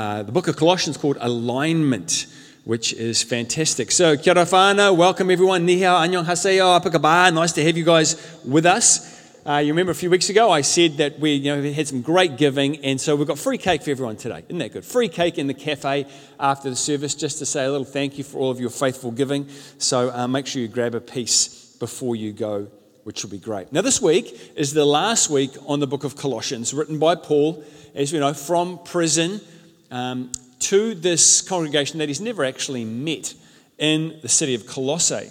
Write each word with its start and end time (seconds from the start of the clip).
Uh, 0.00 0.22
the 0.22 0.32
book 0.32 0.48
of 0.48 0.56
Colossians 0.56 0.96
called 0.96 1.18
Alignment, 1.20 2.24
which 2.64 2.94
is 2.94 3.22
fantastic. 3.22 3.90
So, 3.90 4.16
kia 4.16 4.32
ora 4.32 4.46
whānau, 4.46 4.96
welcome 4.96 5.30
everyone. 5.30 5.66
Ni 5.66 5.78
hao, 5.82 5.96
annyeong 6.00 6.24
haseyo, 6.24 6.80
apakaba. 6.80 7.30
Nice 7.34 7.52
to 7.52 7.62
have 7.62 7.76
you 7.76 7.84
guys 7.84 8.16
with 8.42 8.64
us. 8.64 9.20
Uh, 9.44 9.58
you 9.58 9.74
remember 9.74 9.92
a 9.92 9.94
few 9.94 10.08
weeks 10.08 10.30
ago 10.30 10.50
I 10.50 10.62
said 10.62 10.96
that 10.96 11.20
we, 11.20 11.34
you 11.34 11.54
know, 11.54 11.70
had 11.70 11.86
some 11.86 12.00
great 12.00 12.38
giving, 12.38 12.82
and 12.82 12.98
so 12.98 13.14
we've 13.14 13.28
got 13.28 13.38
free 13.38 13.58
cake 13.58 13.82
for 13.82 13.90
everyone 13.90 14.16
today. 14.16 14.42
Isn't 14.48 14.56
that 14.60 14.72
good? 14.72 14.86
Free 14.86 15.10
cake 15.10 15.36
in 15.36 15.48
the 15.48 15.52
cafe 15.68 16.06
after 16.38 16.70
the 16.70 16.76
service, 16.76 17.14
just 17.14 17.38
to 17.40 17.44
say 17.44 17.66
a 17.66 17.70
little 17.70 17.84
thank 17.84 18.16
you 18.16 18.24
for 18.24 18.38
all 18.38 18.50
of 18.50 18.58
your 18.58 18.70
faithful 18.70 19.10
giving. 19.10 19.50
So 19.76 20.10
uh, 20.10 20.26
make 20.26 20.46
sure 20.46 20.62
you 20.62 20.68
grab 20.68 20.94
a 20.94 21.00
piece 21.02 21.76
before 21.78 22.16
you 22.16 22.32
go, 22.32 22.68
which 23.04 23.22
will 23.22 23.30
be 23.30 23.38
great. 23.38 23.70
Now, 23.70 23.82
this 23.82 24.00
week 24.00 24.54
is 24.56 24.72
the 24.72 24.86
last 24.86 25.28
week 25.28 25.50
on 25.66 25.78
the 25.78 25.86
book 25.86 26.04
of 26.04 26.16
Colossians, 26.16 26.72
written 26.72 26.98
by 26.98 27.16
Paul, 27.16 27.62
as 27.94 28.14
we 28.14 28.18
know, 28.18 28.32
from 28.32 28.78
prison 28.82 29.42
um, 29.90 30.30
to 30.60 30.94
this 30.94 31.42
congregation 31.42 31.98
that 31.98 32.08
he's 32.08 32.20
never 32.20 32.44
actually 32.44 32.84
met 32.84 33.34
in 33.78 34.18
the 34.22 34.28
city 34.28 34.54
of 34.54 34.66
Colossae. 34.66 35.30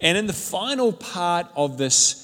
And 0.00 0.18
in 0.18 0.26
the 0.26 0.32
final 0.32 0.92
part 0.92 1.46
of 1.56 1.78
this 1.78 2.22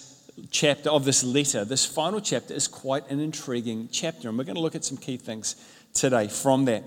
chapter, 0.51 0.91
of 0.91 1.05
this 1.05 1.25
letter, 1.25 1.65
this 1.65 1.87
final 1.87 2.21
chapter 2.21 2.53
is 2.55 2.69
quite 2.69 3.11
an 3.11 3.21
intriguing 3.21 3.89
chapter. 3.91 4.29
And 4.29 4.37
we're 4.37 4.45
going 4.45 4.57
to 4.57 4.61
look 4.61 4.75
at 4.75 4.85
some 4.85 4.99
key 4.99 5.17
things 5.17 5.57
today 5.95 6.29
from 6.29 6.67
that. 6.67 6.85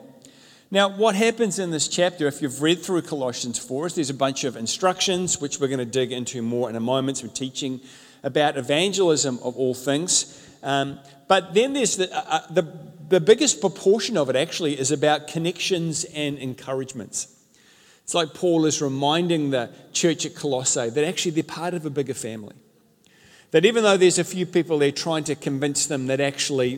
Now, 0.72 0.90
what 0.90 1.16
happens 1.16 1.60
in 1.60 1.72
this 1.72 1.88
chapter, 1.88 2.28
if 2.28 2.42
you've 2.42 2.62
read 2.62 2.82
through 2.82 3.04
Colossians 3.04 3.60
4, 3.60 3.88
is 3.88 3.96
there's 3.96 4.10
a 4.10 4.16
bunch 4.16 4.44
of 4.44 4.56
instructions, 4.56 5.40
which 5.40 5.60
we're 5.60 5.68
going 5.68 5.80
to 5.80 5.86
dig 5.86 6.12
into 6.12 6.42
more 6.42 6.70
in 6.70 6.76
a 6.76 6.80
moment, 6.80 7.20
some 7.20 7.30
teaching 7.30 7.82
about 8.24 8.58
evangelism 8.58 9.40
of 9.44 9.56
all 9.56 9.74
things. 9.74 10.42
Um, 10.64 11.00
but 11.28 11.54
then 11.54 11.74
there's 11.74 11.98
the, 11.98 12.14
uh, 12.16 12.24
uh 12.30 12.54
the 12.54 12.64
the 13.08 13.20
biggest 13.20 13.62
proportion 13.62 14.18
of 14.18 14.30
it 14.30 14.36
actually 14.36 14.80
is 14.80 14.92
about 14.92 15.28
connections 15.28 16.06
and 16.06 16.38
encouragements. 16.38 17.28
It's 18.04 18.14
like 18.14 18.34
Paul 18.34 18.66
is 18.66 18.82
reminding 18.82 19.52
the 19.52 19.72
church 19.94 20.26
at 20.26 20.36
Colossae 20.36 20.90
that 20.90 21.04
actually 21.04 21.32
they're 21.32 21.44
part 21.44 21.74
of 21.74 21.86
a 21.86 21.90
bigger 21.90 22.14
family. 22.14 22.56
That 23.52 23.66
even 23.66 23.84
though 23.84 23.98
there's 23.98 24.20
a 24.20 24.24
few 24.24 24.46
people 24.46 24.80
there 24.80 24.92
trying 24.92 25.24
to 25.26 25.36
convince 25.36 25.86
them 25.86 26.08
that 26.08 26.20
actually 26.20 26.76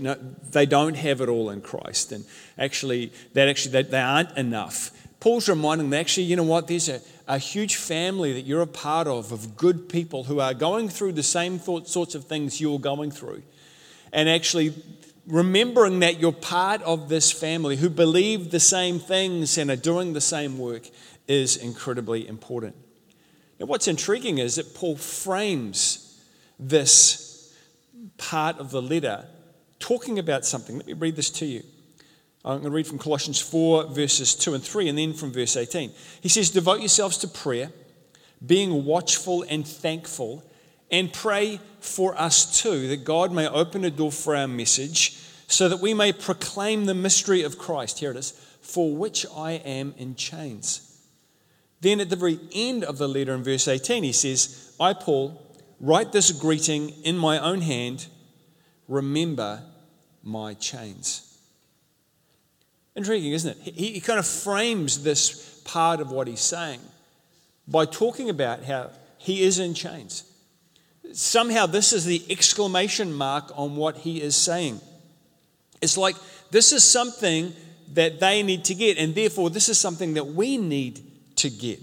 they 0.52 0.66
don't 0.66 0.95
have 0.95 1.22
it 1.22 1.30
all 1.30 1.50
in 1.50 1.62
Christ 1.62 2.12
and 2.12 2.25
actually 2.58 3.12
that 3.34 3.48
actually 3.48 3.72
they, 3.72 3.84
they 3.84 4.02
aren't 4.02 4.38
enough, 4.38 4.92
Paul's 5.20 5.50
reminding 5.50 5.90
them 5.90 6.00
actually, 6.00 6.28
you 6.28 6.36
know 6.36 6.44
what, 6.44 6.68
there's 6.68 6.90
a, 6.90 7.02
a 7.28 7.40
huge 7.40 7.78
family 7.78 8.34
that 8.34 8.42
you're 8.42 8.62
a 8.62 8.68
part 8.68 9.08
of, 9.08 9.31
of 9.31 9.58
good 9.58 9.90
people 9.90 10.25
who 10.25 10.40
are 10.40 10.53
going 10.53 10.88
through 10.90 11.14
the 11.14 11.23
same 11.23 11.58
thought, 11.58 11.88
sorts 11.88 12.16
of 12.16 12.25
things 12.25 12.62
you're 12.62 12.80
going 12.80 13.12
through. 13.12 13.42
And 14.13 14.30
actually, 14.30 14.73
remembering 15.27 16.00
that 16.00 16.19
you're 16.19 16.31
part 16.31 16.81
of 16.83 17.09
this 17.09 17.31
family 17.31 17.75
who 17.75 17.89
believe 17.89 18.52
the 18.52 18.59
same 18.59 19.00
things 19.00 19.58
and 19.58 19.69
are 19.69 19.75
doing 19.75 20.13
the 20.13 20.22
same 20.22 20.58
work 20.58 20.89
is 21.27 21.58
incredibly 21.58 22.28
important. 22.28 22.75
Now, 23.59 23.66
what's 23.66 23.88
intriguing 23.88 24.38
is 24.38 24.55
that 24.55 24.73
Paul 24.73 24.95
frames 24.95 26.22
this 26.59 27.53
part 28.17 28.58
of 28.58 28.72
the 28.72 28.81
letter 28.81 29.25
talking 29.80 30.19
about 30.19 30.45
something. 30.45 30.78
Let 30.78 30.88
me 30.88 30.94
read 30.94 31.16
this 31.16 31.30
to 31.31 31.45
you. 31.45 31.63
I'm 32.45 32.59
going 32.59 32.63
to 32.63 32.75
read 32.75 32.88
from 32.88 33.00
Colossians 33.00 33.41
4, 33.41 33.88
verses 33.88 34.33
2 34.35 34.53
and 34.53 34.63
3, 34.63 34.88
and 34.88 34.97
then 34.97 35.13
from 35.13 35.33
verse 35.33 35.58
18. 35.58 35.91
He 36.22 36.30
says, 36.30 36.50
Devote 36.50 36.80
yourselves 36.80 37.17
to 37.17 37.28
prayer, 37.28 37.72
being 38.45 38.85
watchful 38.85 39.44
and 39.50 39.67
thankful 39.67 40.44
and 40.92 41.12
pray 41.12 41.60
for 41.80 42.20
us 42.20 42.62
too, 42.62 42.88
that 42.90 43.04
God 43.04 43.32
may 43.32 43.48
open 43.48 43.84
a 43.86 43.92
door 43.92 44.12
for 44.12 44.36
our 44.36 44.48
message, 44.48 45.18
so 45.48 45.70
that 45.70 45.80
we 45.80 45.94
may 45.94 46.12
proclaim 46.12 46.86
the 46.86 46.94
mystery 46.94 47.44
of 47.44 47.58
Christ. 47.58 48.00
Here 48.00 48.12
it 48.12 48.18
is, 48.18 48.32
for 48.62 48.96
which 48.96 49.26
I 49.36 49.54
am 49.54 49.94
in 49.98 50.16
chains. 50.16 50.84
Then 51.82 52.00
at 52.00 52.10
the 52.10 52.16
very 52.16 52.40
end 52.54 52.84
of 52.84 52.98
the 52.98 53.08
letter 53.08 53.34
in 53.34 53.44
verse 53.44 53.68
18, 53.68 54.04
he 54.04 54.12
says, 54.12 54.76
I, 54.80 54.94
Paul, 54.94 55.42
write 55.80 56.12
this 56.12 56.31
greeting 56.31 56.90
in 57.03 57.18
my 57.18 57.40
own 57.40 57.62
hand. 57.62 58.08
Remember 58.88 59.62
my 60.24 60.53
chains. 60.56 61.24
Intriguing, 62.96 63.31
isn't 63.34 63.58
it? 63.58 63.74
He, 63.76 63.92
he 63.92 64.00
kind 64.02 64.20
of 64.20 64.28
frames 64.28 65.03
this 65.03 65.62
part 65.66 66.00
of 66.00 66.12
what 66.12 66.28
he's 66.28 66.42
saying 66.42 66.80
by 67.68 67.86
talking 67.86 68.30
about 68.30 68.64
how 68.64 68.90
he 69.18 69.44
is 69.44 69.59
in 69.59 69.74
chains 69.74 70.24
somehow 71.13 71.66
this 71.66 71.94
is 71.94 72.06
the 72.06 72.23
exclamation 72.29 73.13
mark 73.13 73.51
on 73.56 73.75
what 73.75 73.97
he 73.97 74.22
is 74.22 74.35
saying. 74.35 74.79
It's 75.81 75.97
like 75.97 76.16
this 76.51 76.72
is 76.72 76.84
something 76.84 77.53
that 77.94 78.19
they 78.19 78.44
need 78.44 78.66
to 78.66 78.75
get, 78.75 78.97
and 78.97 79.16
therefore 79.16 79.50
this 79.50 79.69
is 79.69 79.79
something 79.79 80.13
that 80.16 80.25
we 80.25 80.57
need 80.57 81.01
to 81.38 81.50
get. 81.50 81.79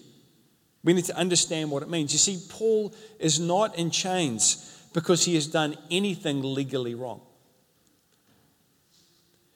We 0.83 0.93
need 0.93 1.07
to 1.07 1.17
understand 1.17 1.71
what 1.71 1.83
it 1.83 1.89
means. 1.89 2.13
You 2.13 2.19
see, 2.19 2.43
Paul 2.49 2.95
is 3.19 3.41
not 3.41 3.79
in 3.79 3.91
chains 3.91 4.89
because 4.93 5.25
he 5.25 5.35
has 5.35 5.47
done 5.47 5.77
anything 5.91 6.43
legally 6.43 6.95
wrong. 6.95 7.23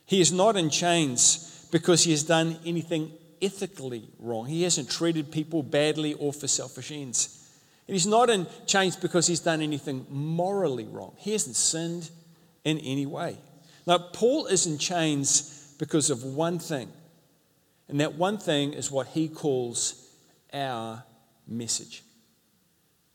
He 0.07 0.23
is 0.23 0.33
not 0.33 0.57
in 0.57 0.71
chains 0.71 1.69
because 1.71 2.05
he 2.05 2.13
has 2.13 2.23
done 2.23 2.59
anything 2.65 3.13
ethically 3.43 4.09
wrong. 4.19 4.47
He 4.47 4.63
hasn't 4.63 4.91
treated 4.91 5.31
people 5.31 5.63
badly 5.63 6.15
or 6.15 6.33
for 6.33 6.49
selfish 6.49 6.91
ends. 6.91 7.38
He's 7.89 8.07
not 8.07 8.29
in 8.29 8.47
chains 8.67 8.97
because 8.97 9.27
he's 9.27 9.41
done 9.41 9.63
anything 9.63 10.07
morally 10.11 10.85
wrong. 10.85 11.15
He 11.17 11.33
hasn't 11.33 11.57
sinned 11.57 12.11
in 12.65 12.79
any 12.79 13.07
way. 13.07 13.39
Now, 13.87 13.97
Paul 13.97 14.47
is 14.47 14.67
in 14.67 14.77
chains 14.77 15.75
because 15.79 16.11
of 16.11 16.23
one 16.23 16.59
thing, 16.59 16.93
and 17.89 18.01
that 18.01 18.15
one 18.15 18.37
thing 18.37 18.75
is 18.75 18.91
what 18.91 19.07
he 19.09 19.29
calls 19.29 20.07
our 20.53 21.03
message. 21.47 22.03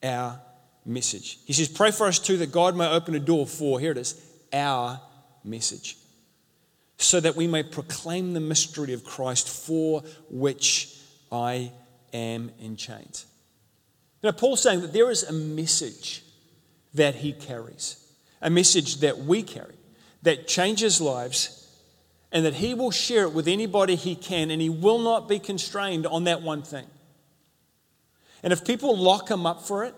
Our 0.01 0.41
message. 0.85 1.37
He 1.45 1.53
says, 1.53 1.67
Pray 1.67 1.91
for 1.91 2.07
us 2.07 2.17
too 2.17 2.37
that 2.37 2.51
God 2.51 2.75
may 2.75 2.87
open 2.87 3.13
a 3.13 3.19
door 3.19 3.45
for, 3.45 3.79
here 3.79 3.91
it 3.91 3.97
is, 3.99 4.19
our 4.51 4.99
message, 5.43 5.97
so 6.97 7.19
that 7.19 7.35
we 7.35 7.45
may 7.45 7.61
proclaim 7.61 8.33
the 8.33 8.39
mystery 8.39 8.93
of 8.93 9.03
Christ 9.03 9.47
for 9.49 10.01
which 10.31 10.97
I 11.31 11.71
am 12.11 12.51
in 12.59 12.75
chains. 12.75 13.27
You 14.23 14.31
Paul's 14.31 14.61
saying 14.61 14.81
that 14.81 14.93
there 14.93 15.11
is 15.11 15.23
a 15.23 15.33
message 15.33 16.23
that 16.93 17.15
he 17.15 17.33
carries, 17.33 17.97
a 18.41 18.49
message 18.49 18.97
that 19.01 19.19
we 19.19 19.43
carry, 19.43 19.75
that 20.21 20.47
changes 20.47 21.01
lives, 21.01 21.59
and 22.31 22.45
that 22.45 22.55
he 22.55 22.73
will 22.73 22.91
share 22.91 23.23
it 23.23 23.33
with 23.33 23.49
anybody 23.49 23.95
he 23.95 24.15
can, 24.15 24.49
and 24.49 24.61
he 24.61 24.69
will 24.69 24.99
not 24.99 25.27
be 25.27 25.39
constrained 25.39 26.07
on 26.07 26.23
that 26.23 26.41
one 26.41 26.61
thing. 26.61 26.85
And 28.41 28.53
if 28.53 28.65
people 28.65 28.97
lock 28.97 29.29
him 29.29 29.45
up 29.45 29.61
for 29.61 29.83
it, 29.83 29.93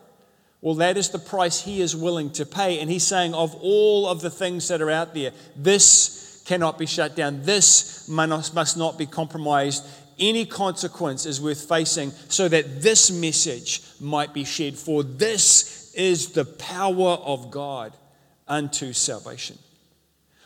well, 0.62 0.76
that 0.76 0.98
is 0.98 1.10
the 1.10 1.20
price 1.20 1.62
he 1.62 1.80
is 1.80 1.96
willing 1.96 2.32
to 2.32 2.46
pay. 2.46 2.80
And 2.80 2.90
he's 2.90 3.06
saying, 3.06 3.36
of 3.36 3.54
all 3.62 4.08
of 4.08 4.22
the 4.22 4.32
things 4.32 4.68
that 4.70 4.82
are 4.82 4.90
out 4.90 5.14
there, 5.14 5.32
this 5.56 6.42
cannot 6.46 6.80
be 6.80 6.88
shut 6.88 7.16
down. 7.16 7.44
This 7.44 8.08
must 8.10 8.78
not 8.78 8.98
be 8.98 9.06
compromised 9.06 9.86
any 10.20 10.46
consequence 10.46 11.26
is 11.26 11.42
worth 11.42 11.68
facing 11.68 12.12
so 12.30 12.48
that 12.48 12.82
this 12.82 13.12
message 13.12 13.82
might 14.00 14.34
be 14.34 14.44
shared. 14.44 14.76
For 14.76 15.04
this 15.04 15.94
is 15.96 16.32
the 16.32 16.46
power 16.46 17.12
of 17.12 17.52
God 17.52 17.94
unto 18.48 18.94
salvation. 18.94 19.58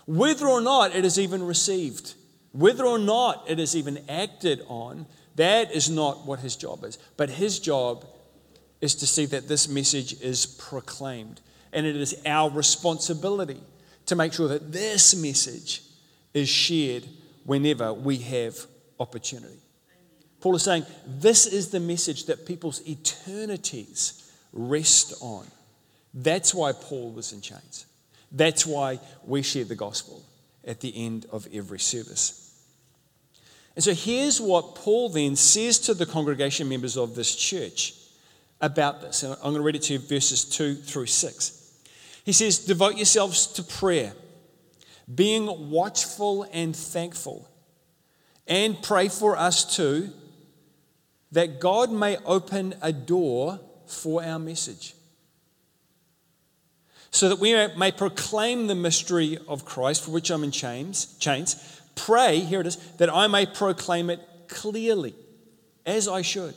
Whether 0.05 0.47
or 0.47 0.61
not 0.61 0.95
it 0.95 1.05
is 1.05 1.19
even 1.19 1.43
received, 1.43 2.13
whether 2.51 2.85
or 2.85 2.99
not 2.99 3.45
it 3.47 3.59
is 3.59 3.75
even 3.75 4.03
acted 4.09 4.61
on, 4.67 5.05
that 5.35 5.71
is 5.71 5.89
not 5.89 6.25
what 6.25 6.39
his 6.39 6.55
job 6.55 6.83
is. 6.83 6.97
But 7.15 7.29
his 7.29 7.59
job 7.59 8.05
is 8.81 8.95
to 8.95 9.07
see 9.07 9.25
that 9.27 9.47
this 9.47 9.67
message 9.67 10.19
is 10.21 10.45
proclaimed. 10.45 11.41
And 11.71 11.85
it 11.85 11.95
is 11.95 12.15
our 12.25 12.49
responsibility 12.49 13.61
to 14.07 14.15
make 14.15 14.33
sure 14.33 14.47
that 14.47 14.71
this 14.71 15.15
message 15.15 15.83
is 16.33 16.49
shared 16.49 17.05
whenever 17.45 17.93
we 17.93 18.17
have 18.17 18.55
opportunity. 18.99 19.59
Paul 20.41 20.55
is 20.55 20.63
saying 20.63 20.85
this 21.05 21.45
is 21.45 21.69
the 21.69 21.79
message 21.79 22.25
that 22.25 22.45
people's 22.45 22.81
eternities 22.87 24.31
rest 24.53 25.13
on. 25.21 25.45
That's 26.13 26.53
why 26.53 26.71
Paul 26.71 27.11
was 27.11 27.33
in 27.33 27.41
chains. 27.41 27.85
That's 28.31 28.65
why 28.65 28.99
we 29.25 29.41
share 29.41 29.65
the 29.65 29.75
gospel 29.75 30.23
at 30.65 30.79
the 30.79 30.93
end 30.95 31.25
of 31.31 31.47
every 31.53 31.79
service. 31.79 32.45
And 33.75 33.83
so 33.83 33.93
here's 33.93 34.41
what 34.41 34.75
Paul 34.75 35.09
then 35.09 35.35
says 35.35 35.79
to 35.79 35.93
the 35.93 36.05
congregation 36.05 36.67
members 36.67 36.97
of 36.97 37.15
this 37.15 37.35
church 37.35 37.93
about 38.61 39.01
this. 39.01 39.23
And 39.23 39.33
I'm 39.33 39.39
going 39.41 39.55
to 39.55 39.61
read 39.61 39.75
it 39.75 39.83
to 39.83 39.93
you 39.93 39.99
verses 39.99 40.45
2 40.45 40.75
through 40.75 41.05
6. 41.05 41.73
He 42.25 42.33
says, 42.33 42.59
Devote 42.59 42.97
yourselves 42.97 43.47
to 43.53 43.63
prayer, 43.63 44.13
being 45.13 45.69
watchful 45.69 46.47
and 46.51 46.75
thankful 46.75 47.49
and 48.49 48.81
pray 48.81 49.07
for 49.07 49.37
us 49.37 49.63
too, 49.75 50.09
that 51.31 51.59
God 51.59 51.91
may 51.91 52.17
open 52.25 52.73
a 52.81 52.91
door 52.91 53.59
for 53.85 54.23
our 54.23 54.39
message. 54.39 54.95
So 57.11 57.29
that 57.29 57.39
we 57.39 57.53
may 57.77 57.91
proclaim 57.91 58.67
the 58.67 58.75
mystery 58.75 59.37
of 59.47 59.65
Christ, 59.65 60.03
for 60.03 60.11
which 60.11 60.29
I'm 60.29 60.43
in 60.43 60.51
chains, 60.51 61.17
chains, 61.19 61.79
Pray, 61.95 62.39
here 62.39 62.61
it 62.61 62.67
is, 62.67 62.77
that 62.97 63.13
I 63.13 63.27
may 63.27 63.45
proclaim 63.45 64.09
it 64.09 64.21
clearly, 64.47 65.13
as 65.85 66.07
I 66.07 66.21
should. 66.21 66.55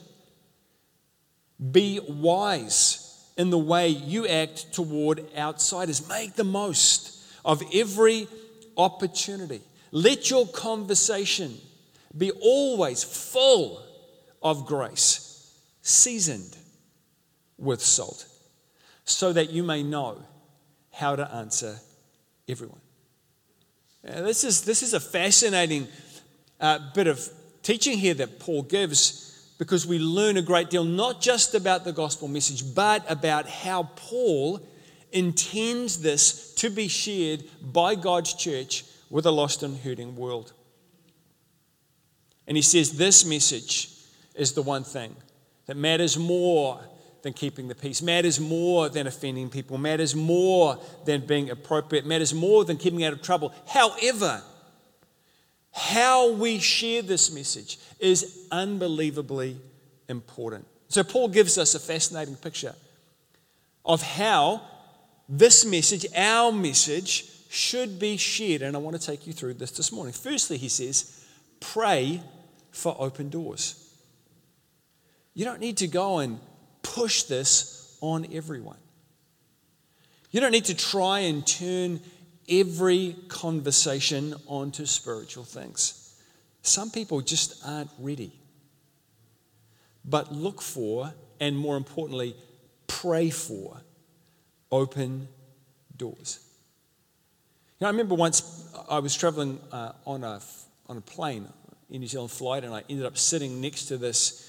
Be 1.73 1.99
wise 2.09 3.21
in 3.37 3.51
the 3.51 3.59
way 3.59 3.89
you 3.89 4.27
act 4.29 4.73
toward 4.73 5.25
outsiders. 5.37 6.09
Make 6.09 6.35
the 6.35 6.45
most 6.45 7.19
of 7.45 7.61
every 7.75 8.29
opportunity. 8.77 9.63
Let 9.91 10.31
your 10.31 10.47
conversation 10.47 11.59
be 12.17 12.31
always 12.31 13.03
full 13.03 13.83
of 14.43 14.67
grace, 14.67 15.55
seasoned 15.83 16.57
with 17.59 17.81
salt, 17.81 18.27
so 19.05 19.33
that 19.33 19.51
you 19.51 19.63
may 19.63 19.83
know 19.83 20.23
how 20.93 21.17
to 21.17 21.35
answer 21.35 21.77
everyone. 22.49 22.81
Now, 24.05 24.23
this, 24.23 24.45
is, 24.45 24.63
this 24.63 24.83
is 24.83 24.95
a 24.95 25.01
fascinating 25.01 25.87
uh, 26.61 26.79
bit 26.95 27.07
of 27.07 27.27
teaching 27.63 27.99
here 27.99 28.15
that 28.15 28.41
Paul 28.41 28.63
gives 28.63 29.55
because 29.59 29.87
we 29.87 29.99
learn 30.01 30.37
a 30.37 30.43
great 30.43 30.71
deal, 30.71 30.85
not 30.85 31.21
just 31.21 31.55
about 31.55 31.85
the 31.85 31.93
gospel 31.93 32.27
message, 32.27 32.75
but 32.75 33.09
about 33.09 33.49
how 33.49 33.85
Paul 33.95 34.61
intends 35.13 36.01
this 36.01 36.53
to 36.55 36.69
be 36.69 36.89
shared 36.89 37.45
by 37.61 37.95
God's 37.95 38.35
church 38.35 38.85
with 39.09 39.27
a 39.27 39.31
lost 39.31 39.63
and 39.63 39.79
hurting 39.79 40.17
world. 40.17 40.53
And 42.47 42.57
he 42.57 42.63
says 42.63 42.93
this 42.93 43.25
message 43.25 43.91
is 44.35 44.53
the 44.53 44.63
one 44.63 44.85
thing 44.85 45.15
that 45.67 45.77
matters 45.77 46.19
more 46.19 46.81
than 47.23 47.33
keeping 47.33 47.69
the 47.69 47.75
peace, 47.75 48.03
matters 48.03 48.41
more 48.41 48.89
than 48.89 49.07
offending 49.07 49.49
people, 49.49 49.79
matters 49.79 50.15
more 50.15 50.79
than 51.05 51.25
being 51.25 51.51
appropriate, 51.51 52.05
matters 52.05 52.35
more 52.35 52.65
than 52.65 52.77
keeping 52.77 53.05
out 53.05 53.13
of 53.13 53.23
trouble. 53.23 53.55
However, 53.67 54.43
how 55.73 56.33
we 56.33 56.59
share 56.59 57.01
this 57.03 57.33
message 57.33 57.79
is 57.99 58.47
unbelievably 58.51 59.57
important. 60.09 60.67
So, 60.89 61.03
Paul 61.03 61.29
gives 61.29 61.57
us 61.57 61.75
a 61.75 61.81
fascinating 61.81 62.37
picture 62.37 62.75
of 63.85 64.03
how 64.03 64.61
this 65.29 65.65
message, 65.65 66.07
our 66.15 66.53
message, 66.53 67.27
should 67.49 67.99
be 67.99 68.17
shared. 68.17 68.63
And 68.63 68.77
I 68.77 68.79
want 68.79 69.01
to 69.01 69.07
take 69.07 69.27
you 69.27 69.33
through 69.33 69.55
this 69.55 69.71
this 69.71 69.93
morning. 69.93 70.13
Firstly, 70.13 70.59
he 70.59 70.69
says, 70.69 71.25
pray 71.61 72.21
for 72.73 72.97
open 72.99 73.29
doors. 73.29 73.79
You 75.35 75.45
don't 75.45 75.61
need 75.61 75.79
to 75.79 75.87
go 75.87 76.19
and 76.19 76.41
push 76.83 77.23
this 77.25 77.97
on 78.01 78.27
everyone. 78.33 78.79
You 80.31 80.41
don't 80.41 80.51
need 80.51 80.65
to 80.67 80.75
try 80.75 81.21
and 81.21 81.47
turn 81.47 82.01
every 82.49 83.17
conversation 83.29 84.35
onto 84.47 84.87
spiritual 84.87 85.45
things. 85.45 86.15
Some 86.63 86.91
people 86.91 87.21
just 87.21 87.65
aren't 87.67 87.91
ready. 87.99 88.33
But 90.05 90.33
look 90.33 90.61
for, 90.61 91.13
and 91.39 91.57
more 91.57 91.77
importantly, 91.77 92.35
pray 92.87 93.31
for 93.31 93.81
open 94.71 95.29
doors. 95.97 96.41
You 97.79 97.85
know, 97.85 97.89
I 97.89 97.91
remember 97.91 98.15
once 98.15 98.69
I 98.89 98.99
was 98.99 99.15
traveling 99.15 99.61
uh, 99.71 99.93
on, 100.07 100.25
a, 100.25 100.41
on 100.89 100.97
a 100.97 101.01
plane 101.01 101.47
in 101.93 102.01
New 102.01 102.07
Zealand 102.07 102.31
flight, 102.31 102.65
and 102.65 102.75
I 102.75 102.83
ended 102.89 103.05
up 103.05 103.19
sitting 103.19 103.61
next 103.61 103.85
to 103.87 103.99
this 103.99 104.49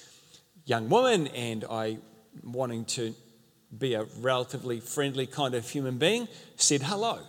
young 0.66 0.88
woman, 0.88 1.28
and 1.28 1.66
I, 1.69 1.98
wanting 2.42 2.86
to 2.86 3.13
be 3.78 3.95
a 3.95 4.06
relatively 4.22 4.80
friendly 4.80 5.28
kind 5.28 5.54
of 5.54 5.69
human 5.69 5.98
being, 5.98 6.30
said 6.56 6.81
hello. 6.81 7.19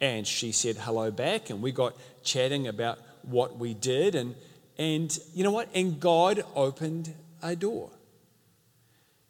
And 0.00 0.26
she 0.26 0.50
said 0.50 0.76
hello 0.76 1.10
back, 1.10 1.50
and 1.50 1.60
we 1.60 1.72
got 1.72 1.94
chatting 2.24 2.68
about 2.68 2.98
what 3.22 3.58
we 3.58 3.74
did. 3.74 4.14
And, 4.14 4.34
and 4.78 5.16
you 5.34 5.44
know 5.44 5.52
what? 5.52 5.68
And 5.74 6.00
God 6.00 6.42
opened 6.54 7.14
a 7.42 7.54
door. 7.54 7.90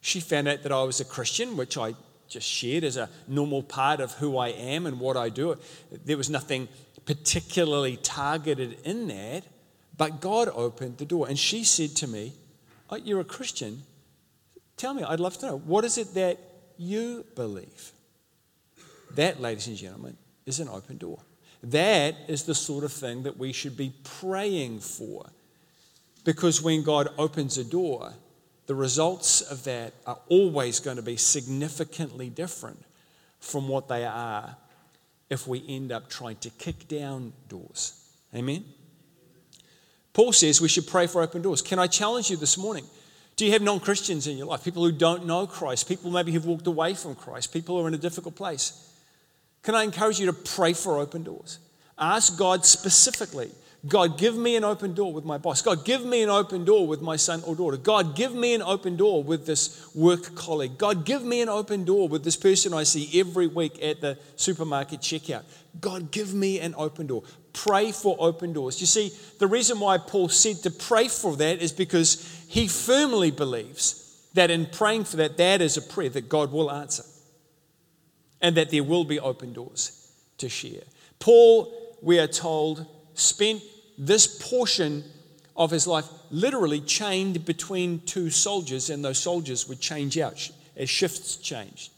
She 0.01 0.21
found 0.21 0.47
out 0.47 0.63
that 0.63 0.71
I 0.71 0.85
was 0.85 1.01
a 1.01 1.05
Christian, 1.05 1.57
which 1.57 1.77
I 1.77 1.95
just 2.29 2.49
shared 2.49 2.85
as 2.85 2.97
a 2.97 3.11
normal 3.27 3.65
part 3.65 3.99
of 3.99 4.13
who 4.13 4.39
I 4.39 4.51
am 4.51 4.87
and 4.87 5.01
what 5.01 5.17
I 5.17 5.29
do. 5.29 5.57
There 6.05 6.17
was 6.17 6.31
nothing 6.31 6.69
particularly 7.05 7.97
targeted 7.97 8.79
in 8.85 9.09
that, 9.09 9.43
but 9.97 10.21
God 10.21 10.49
opened 10.55 10.99
the 10.99 11.05
door. 11.05 11.29
And 11.29 11.39
she 11.39 11.65
said 11.65 11.91
to 11.97 12.07
me, 12.07 12.33
oh, 12.89 12.97
You're 12.97 13.21
a 13.21 13.25
Christian. 13.25 13.83
Tell 14.77 14.95
me, 14.95 15.03
I'd 15.03 15.21
love 15.21 15.37
to 15.39 15.47
know, 15.47 15.59
what 15.59 15.85
is 15.85 15.99
it 15.99 16.15
that 16.15 16.39
you 16.79 17.27
believe? 17.35 17.93
That, 19.15 19.41
ladies 19.41 19.67
and 19.67 19.77
gentlemen, 19.77 20.17
is 20.47 20.61
an 20.61 20.69
open 20.69 20.97
door. 20.97 21.19
That 21.63 22.17
is 22.29 22.45
the 22.45 22.55
sort 22.55 22.85
of 22.85 22.93
thing 22.93 23.25
that 23.25 23.37
we 23.37 23.53
should 23.53 23.77
be 23.77 23.93
praying 24.05 24.81
for. 24.81 25.27
Because 26.25 26.63
when 26.63 26.83
God 26.83 27.09
opens 27.19 27.59
a 27.59 27.65
door, 27.65 28.15
the 28.67 28.75
results 28.75 29.41
of 29.41 29.65
that 29.65 29.93
are 30.07 30.19
always 30.29 30.81
going 30.81 30.97
to 30.97 31.03
be 31.03 31.17
significantly 31.17 32.31
different 32.31 32.83
from 33.41 33.69
what 33.69 33.89
they 33.89 34.05
are 34.05 34.57
if 35.29 35.47
we 35.47 35.65
end 35.69 35.93
up 35.93 36.09
trying 36.09 36.37
to 36.37 36.51
kick 36.51 36.89
down 36.89 37.33
doors. 37.49 38.09
Amen? 38.35 38.65
Paul 40.13 40.33
says 40.33 40.61
we 40.61 40.69
should 40.69 40.87
pray 40.87 41.07
for 41.07 41.23
open 41.23 41.43
doors. 41.43 41.63
Can 41.63 41.79
I 41.79 41.87
challenge 41.87 42.31
you 42.31 42.37
this 42.37 42.59
morning? 42.59 42.85
Do 43.37 43.47
you 43.47 43.53
have 43.53 43.63
non 43.63 43.81
Christians 43.81 44.27
in 44.27 44.37
your 44.37 44.47
life? 44.47 44.65
People 44.65 44.85
who 44.85 44.93
don't 44.93 45.27
know 45.27 45.47
Christ, 45.47 45.89
people 45.89 46.11
maybe 46.11 46.33
who've 46.33 46.45
walked 46.45 46.67
away 46.67 46.95
from 46.95 47.15
Christ, 47.15 47.53
people 47.53 47.79
who 47.79 47.85
are 47.85 47.89
in 47.89 47.95
a 47.95 47.99
difficult 47.99 48.35
place. 48.35 48.87
Can 49.63 49.75
I 49.75 49.85
encourage 49.85 50.19
you 50.19 50.27
to 50.27 50.33
pray 50.33 50.73
for 50.73 50.99
open 50.99 51.23
doors? 51.23 51.59
Ask 51.99 52.39
God 52.39 52.65
specifically 52.65 53.51
God, 53.89 54.19
give 54.19 54.37
me 54.37 54.57
an 54.57 54.65
open 54.65 54.93
door 54.93 55.11
with 55.13 55.25
my 55.25 55.39
boss. 55.39 55.63
God, 55.63 55.87
give 55.87 56.05
me 56.05 56.23
an 56.23 56.29
open 56.29 56.67
door 56.67 56.87
with 56.87 57.01
my 57.01 57.17
son 57.17 57.43
or 57.47 57.57
daughter. 57.57 57.79
God, 57.79 58.15
give 58.15 58.35
me 58.35 58.55
an 58.55 58.61
open 58.61 58.97
door 58.97 59.23
with 59.23 59.47
this 59.47 59.95
work 59.95 60.35
colleague. 60.35 60.77
God, 60.77 61.07
give 61.07 61.23
me 61.23 61.41
an 61.41 61.49
open 61.49 61.85
door 61.85 62.07
with 62.07 62.23
this 62.23 62.37
person 62.37 62.75
I 62.75 62.83
see 62.83 63.19
every 63.19 63.47
week 63.47 63.83
at 63.83 64.03
the 64.03 64.19
supermarket 64.37 65.01
checkout. 65.01 65.45
God, 65.81 66.11
give 66.11 66.35
me 66.35 66.61
an 66.61 66.75
open 66.77 67.07
door. 67.07 67.23
Pray 67.55 67.91
for 67.91 68.17
open 68.19 68.53
doors. 68.53 68.83
You 68.83 68.87
see, 68.87 69.13
the 69.39 69.47
reason 69.47 69.81
why 69.81 69.97
Paul 69.97 70.29
said 70.29 70.57
to 70.65 70.71
pray 70.71 71.09
for 71.09 71.37
that 71.37 71.63
is 71.63 71.73
because 71.73 72.45
he 72.49 72.69
firmly 72.69 73.31
believes 73.31 74.29
that 74.35 74.51
in 74.51 74.67
praying 74.67 75.05
for 75.05 75.17
that, 75.17 75.39
that 75.39 75.63
is 75.63 75.79
a 75.79 75.83
prayer 75.83 76.11
that 76.11 76.29
God 76.29 76.53
will 76.53 76.71
answer 76.71 77.05
and 78.43 78.57
that 78.57 78.71
there 78.71 78.85
will 78.85 79.05
be 79.05 79.19
open 79.19 79.55
doors 79.55 80.13
to 80.39 80.51
share. 80.51 80.83
Paul, 81.19 81.97
we 82.03 82.19
are 82.19 82.27
told, 82.27 82.87
spent 83.21 83.63
this 83.99 84.27
portion 84.27 85.05
of 85.57 85.71
his 85.71 85.87
life 85.87 86.07
literally 86.31 86.81
chained 86.81 87.45
between 87.45 88.01
two 88.01 88.31
soldiers, 88.31 88.91
and 88.91 89.05
those 89.05 89.19
soldiers 89.19 89.69
would 89.69 89.81
change 89.81 90.19
out 90.19 90.51
as 90.77 90.89
shifts 90.89 91.37
changed. 91.37 91.93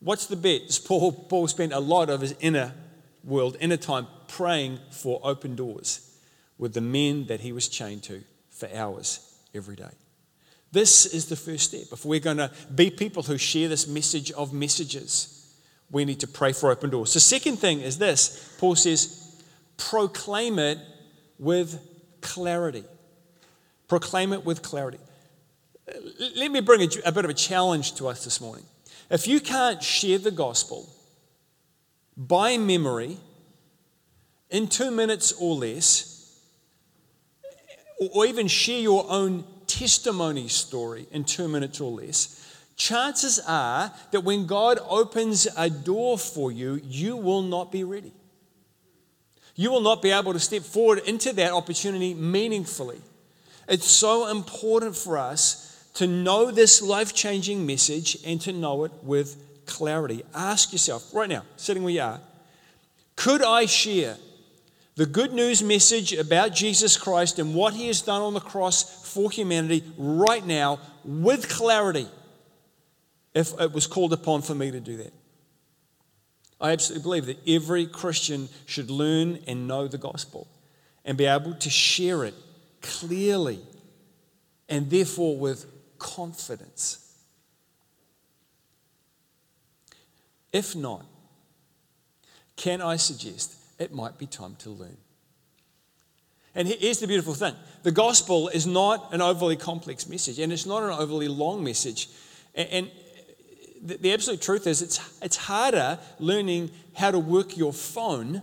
What's 0.00 0.26
the 0.26 0.36
bet? 0.36 0.80
Paul, 0.84 1.12
Paul 1.12 1.46
spent 1.46 1.72
a 1.72 1.78
lot 1.78 2.10
of 2.10 2.20
his 2.20 2.34
inner 2.40 2.74
world, 3.22 3.56
inner 3.60 3.76
time, 3.76 4.08
praying 4.26 4.80
for 4.90 5.20
open 5.22 5.54
doors 5.54 6.18
with 6.58 6.74
the 6.74 6.80
men 6.80 7.26
that 7.26 7.40
he 7.40 7.52
was 7.52 7.68
chained 7.68 8.02
to 8.04 8.22
for 8.50 8.68
hours 8.74 9.36
every 9.54 9.76
day. 9.76 9.90
This 10.72 11.06
is 11.06 11.26
the 11.26 11.36
first 11.36 11.64
step. 11.64 11.92
If 11.92 12.04
we're 12.04 12.18
going 12.18 12.38
to 12.38 12.50
be 12.74 12.90
people 12.90 13.22
who 13.22 13.38
share 13.38 13.68
this 13.68 13.86
message 13.86 14.32
of 14.32 14.52
messages, 14.52 15.41
we 15.92 16.06
need 16.06 16.20
to 16.20 16.26
pray 16.26 16.52
for 16.52 16.72
open 16.72 16.90
doors. 16.90 17.14
The 17.14 17.20
second 17.20 17.58
thing 17.58 17.80
is 17.80 17.98
this 17.98 18.56
Paul 18.58 18.74
says, 18.74 19.42
proclaim 19.76 20.58
it 20.58 20.78
with 21.38 21.78
clarity. 22.20 22.84
Proclaim 23.86 24.32
it 24.32 24.44
with 24.44 24.62
clarity. 24.62 24.98
Let 26.36 26.50
me 26.50 26.60
bring 26.60 26.80
a, 26.80 26.88
a, 27.04 27.12
bit 27.12 27.24
of 27.24 27.30
a 27.30 27.34
challenge 27.34 27.94
to 27.96 28.08
us 28.08 28.24
this 28.24 28.40
morning. 28.40 28.64
If 29.10 29.28
you 29.28 29.40
can't 29.40 29.82
share 29.82 30.18
the 30.18 30.30
gospel 30.30 30.88
by 32.16 32.56
memory 32.56 33.18
in 34.48 34.68
two 34.68 34.90
minutes 34.90 35.32
or 35.32 35.56
less, 35.56 36.40
or 38.14 38.24
even 38.24 38.48
share 38.48 38.80
your 38.80 39.04
own 39.08 39.44
testimony 39.66 40.48
story 40.48 41.06
in 41.10 41.24
two 41.24 41.48
minutes 41.48 41.80
or 41.80 41.90
less, 41.90 42.41
chances 42.76 43.40
are 43.46 43.92
that 44.10 44.22
when 44.22 44.46
God 44.46 44.78
opens 44.88 45.46
a 45.56 45.70
door 45.70 46.18
for 46.18 46.52
you, 46.52 46.80
you 46.84 47.16
will 47.16 47.42
not 47.42 47.70
be 47.72 47.84
ready. 47.84 48.12
You 49.54 49.70
will 49.70 49.80
not 49.80 50.02
be 50.02 50.10
able 50.10 50.32
to 50.32 50.40
step 50.40 50.62
forward 50.62 51.00
into 51.06 51.32
that 51.34 51.52
opportunity 51.52 52.14
meaningfully. 52.14 53.00
It's 53.68 53.86
so 53.86 54.28
important 54.28 54.96
for 54.96 55.18
us 55.18 55.90
to 55.94 56.06
know 56.06 56.50
this 56.50 56.80
life 56.82 57.14
changing 57.14 57.66
message 57.66 58.16
and 58.26 58.40
to 58.40 58.52
know 58.52 58.84
it 58.84 58.92
with 59.02 59.36
clarity. 59.66 60.22
Ask 60.34 60.72
yourself 60.72 61.14
right 61.14 61.28
now, 61.28 61.42
sitting 61.56 61.82
where 61.82 61.92
you 61.92 62.00
are, 62.00 62.20
could 63.14 63.42
I 63.42 63.66
share 63.66 64.16
the 64.96 65.06
good 65.06 65.32
news 65.32 65.62
message 65.62 66.12
about 66.12 66.54
Jesus 66.54 66.96
Christ 66.96 67.38
and 67.38 67.54
what 67.54 67.74
he 67.74 67.86
has 67.86 68.02
done 68.02 68.22
on 68.22 68.34
the 68.34 68.40
cross 68.40 69.12
for 69.12 69.30
humanity 69.30 69.84
right 69.96 70.44
now 70.44 70.78
with 71.04 71.48
clarity? 71.48 72.06
If 73.34 73.58
it 73.60 73.72
was 73.72 73.86
called 73.86 74.12
upon 74.12 74.42
for 74.42 74.54
me 74.54 74.70
to 74.70 74.80
do 74.80 74.96
that? 74.98 75.12
I 76.60 76.72
absolutely 76.72 77.02
believe 77.02 77.26
that 77.26 77.48
every 77.48 77.86
Christian 77.86 78.48
should 78.66 78.90
learn 78.90 79.40
and 79.46 79.66
know 79.66 79.88
the 79.88 79.98
gospel 79.98 80.46
and 81.04 81.18
be 81.18 81.26
able 81.26 81.54
to 81.54 81.70
share 81.70 82.24
it 82.24 82.34
clearly 82.80 83.58
and 84.68 84.88
therefore 84.88 85.36
with 85.36 85.66
confidence. 85.98 86.98
If 90.52 90.76
not, 90.76 91.04
can 92.56 92.80
I 92.80 92.96
suggest 92.96 93.54
it 93.78 93.92
might 93.92 94.18
be 94.18 94.26
time 94.26 94.54
to 94.60 94.70
learn? 94.70 94.96
And 96.54 96.68
here's 96.68 96.98
the 96.98 97.06
beautiful 97.06 97.34
thing 97.34 97.54
the 97.82 97.90
gospel 97.90 98.48
is 98.48 98.66
not 98.66 99.12
an 99.12 99.20
overly 99.20 99.56
complex 99.56 100.08
message, 100.08 100.38
and 100.38 100.52
it's 100.52 100.66
not 100.66 100.82
an 100.82 100.90
overly 100.90 101.28
long 101.28 101.64
message. 101.64 102.08
And 102.54 102.90
the 103.82 104.12
absolute 104.12 104.40
truth 104.40 104.66
is, 104.66 104.80
it's, 104.80 105.18
it's 105.20 105.36
harder 105.36 105.98
learning 106.18 106.70
how 106.94 107.10
to 107.10 107.18
work 107.18 107.56
your 107.56 107.72
phone 107.72 108.42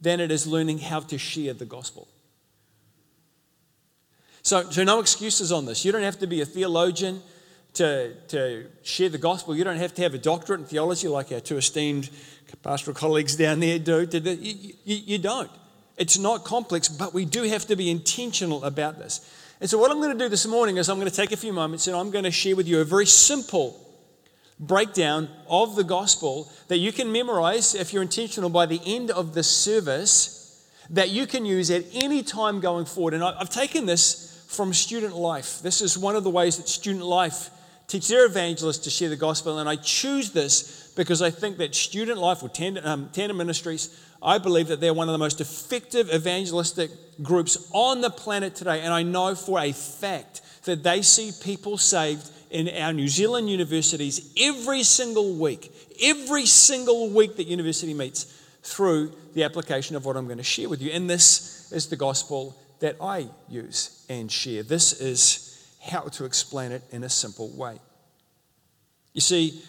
than 0.00 0.20
it 0.20 0.30
is 0.30 0.46
learning 0.46 0.78
how 0.78 1.00
to 1.00 1.18
share 1.18 1.54
the 1.54 1.64
gospel. 1.64 2.06
So, 4.42 4.70
so 4.70 4.84
no 4.84 5.00
excuses 5.00 5.50
on 5.50 5.64
this. 5.64 5.84
You 5.84 5.92
don't 5.92 6.02
have 6.02 6.18
to 6.20 6.26
be 6.26 6.40
a 6.40 6.46
theologian 6.46 7.22
to, 7.74 8.14
to 8.28 8.66
share 8.82 9.08
the 9.08 9.18
gospel. 9.18 9.56
You 9.56 9.64
don't 9.64 9.78
have 9.78 9.94
to 9.94 10.02
have 10.02 10.14
a 10.14 10.18
doctorate 10.18 10.60
in 10.60 10.66
theology 10.66 11.08
like 11.08 11.32
our 11.32 11.40
two 11.40 11.56
esteemed 11.56 12.10
pastoral 12.62 12.94
colleagues 12.94 13.34
down 13.34 13.60
there 13.60 13.78
do. 13.78 14.06
You, 14.12 14.74
you, 14.84 14.96
you 14.96 15.18
don't. 15.18 15.50
It's 15.96 16.18
not 16.18 16.44
complex, 16.44 16.88
but 16.88 17.14
we 17.14 17.24
do 17.24 17.42
have 17.44 17.66
to 17.66 17.76
be 17.76 17.90
intentional 17.90 18.64
about 18.64 18.98
this. 18.98 19.28
And 19.60 19.68
so, 19.68 19.78
what 19.78 19.90
I'm 19.90 19.98
going 19.98 20.16
to 20.16 20.24
do 20.24 20.28
this 20.28 20.46
morning 20.46 20.76
is 20.76 20.88
I'm 20.88 20.98
going 20.98 21.10
to 21.10 21.16
take 21.16 21.32
a 21.32 21.36
few 21.36 21.52
moments 21.52 21.86
and 21.86 21.96
I'm 21.96 22.10
going 22.10 22.24
to 22.24 22.30
share 22.30 22.54
with 22.54 22.68
you 22.68 22.80
a 22.80 22.84
very 22.84 23.06
simple 23.06 23.83
breakdown 24.58 25.28
of 25.48 25.76
the 25.76 25.84
gospel 25.84 26.50
that 26.68 26.78
you 26.78 26.92
can 26.92 27.10
memorize 27.10 27.74
if 27.74 27.92
you're 27.92 28.02
intentional 28.02 28.50
by 28.50 28.66
the 28.66 28.80
end 28.86 29.10
of 29.10 29.34
the 29.34 29.42
service 29.42 30.68
that 30.90 31.10
you 31.10 31.26
can 31.26 31.44
use 31.44 31.70
at 31.70 31.84
any 31.94 32.22
time 32.22 32.60
going 32.60 32.84
forward. 32.84 33.14
And 33.14 33.24
I've 33.24 33.50
taken 33.50 33.86
this 33.86 34.44
from 34.48 34.72
student 34.72 35.16
life. 35.16 35.60
This 35.62 35.80
is 35.80 35.98
one 35.98 36.14
of 36.14 36.24
the 36.24 36.30
ways 36.30 36.56
that 36.58 36.68
student 36.68 37.04
life 37.04 37.50
teach 37.86 38.08
their 38.08 38.26
evangelists 38.26 38.78
to 38.78 38.90
share 38.90 39.08
the 39.08 39.16
gospel. 39.16 39.58
And 39.58 39.68
I 39.68 39.76
choose 39.76 40.30
this 40.30 40.92
because 40.96 41.20
I 41.22 41.30
think 41.30 41.58
that 41.58 41.74
student 41.74 42.18
life 42.18 42.42
or 42.42 42.48
tandem, 42.48 42.84
um, 42.86 43.10
tandem 43.12 43.36
ministries, 43.36 44.00
I 44.22 44.38
believe 44.38 44.68
that 44.68 44.80
they're 44.80 44.94
one 44.94 45.08
of 45.08 45.12
the 45.12 45.18
most 45.18 45.40
effective 45.40 46.08
evangelistic 46.12 46.90
groups 47.22 47.68
on 47.72 48.00
the 48.00 48.10
planet 48.10 48.54
today. 48.54 48.80
And 48.80 48.92
I 48.92 49.02
know 49.02 49.34
for 49.34 49.60
a 49.60 49.72
fact 49.72 50.40
that 50.64 50.82
they 50.82 51.02
see 51.02 51.32
people 51.42 51.76
saved 51.76 52.30
in 52.54 52.68
our 52.68 52.92
New 52.92 53.08
Zealand 53.08 53.50
universities 53.50 54.32
every 54.40 54.84
single 54.84 55.34
week, 55.34 55.74
every 56.00 56.46
single 56.46 57.10
week 57.10 57.34
that 57.36 57.48
university 57.48 57.92
meets 57.92 58.24
through 58.62 59.12
the 59.34 59.42
application 59.42 59.96
of 59.96 60.04
what 60.04 60.16
I'm 60.16 60.26
going 60.26 60.38
to 60.38 60.44
share 60.44 60.68
with 60.68 60.80
you. 60.80 60.92
And 60.92 61.10
this 61.10 61.72
is 61.72 61.88
the 61.88 61.96
gospel 61.96 62.56
that 62.78 62.96
I 63.02 63.26
use 63.48 64.06
and 64.08 64.30
share. 64.30 64.62
This 64.62 65.00
is 65.00 65.68
how 65.82 66.02
to 66.02 66.24
explain 66.24 66.70
it 66.70 66.82
in 66.92 67.02
a 67.02 67.08
simple 67.08 67.50
way. 67.56 67.80
You 69.14 69.20
see, 69.20 69.60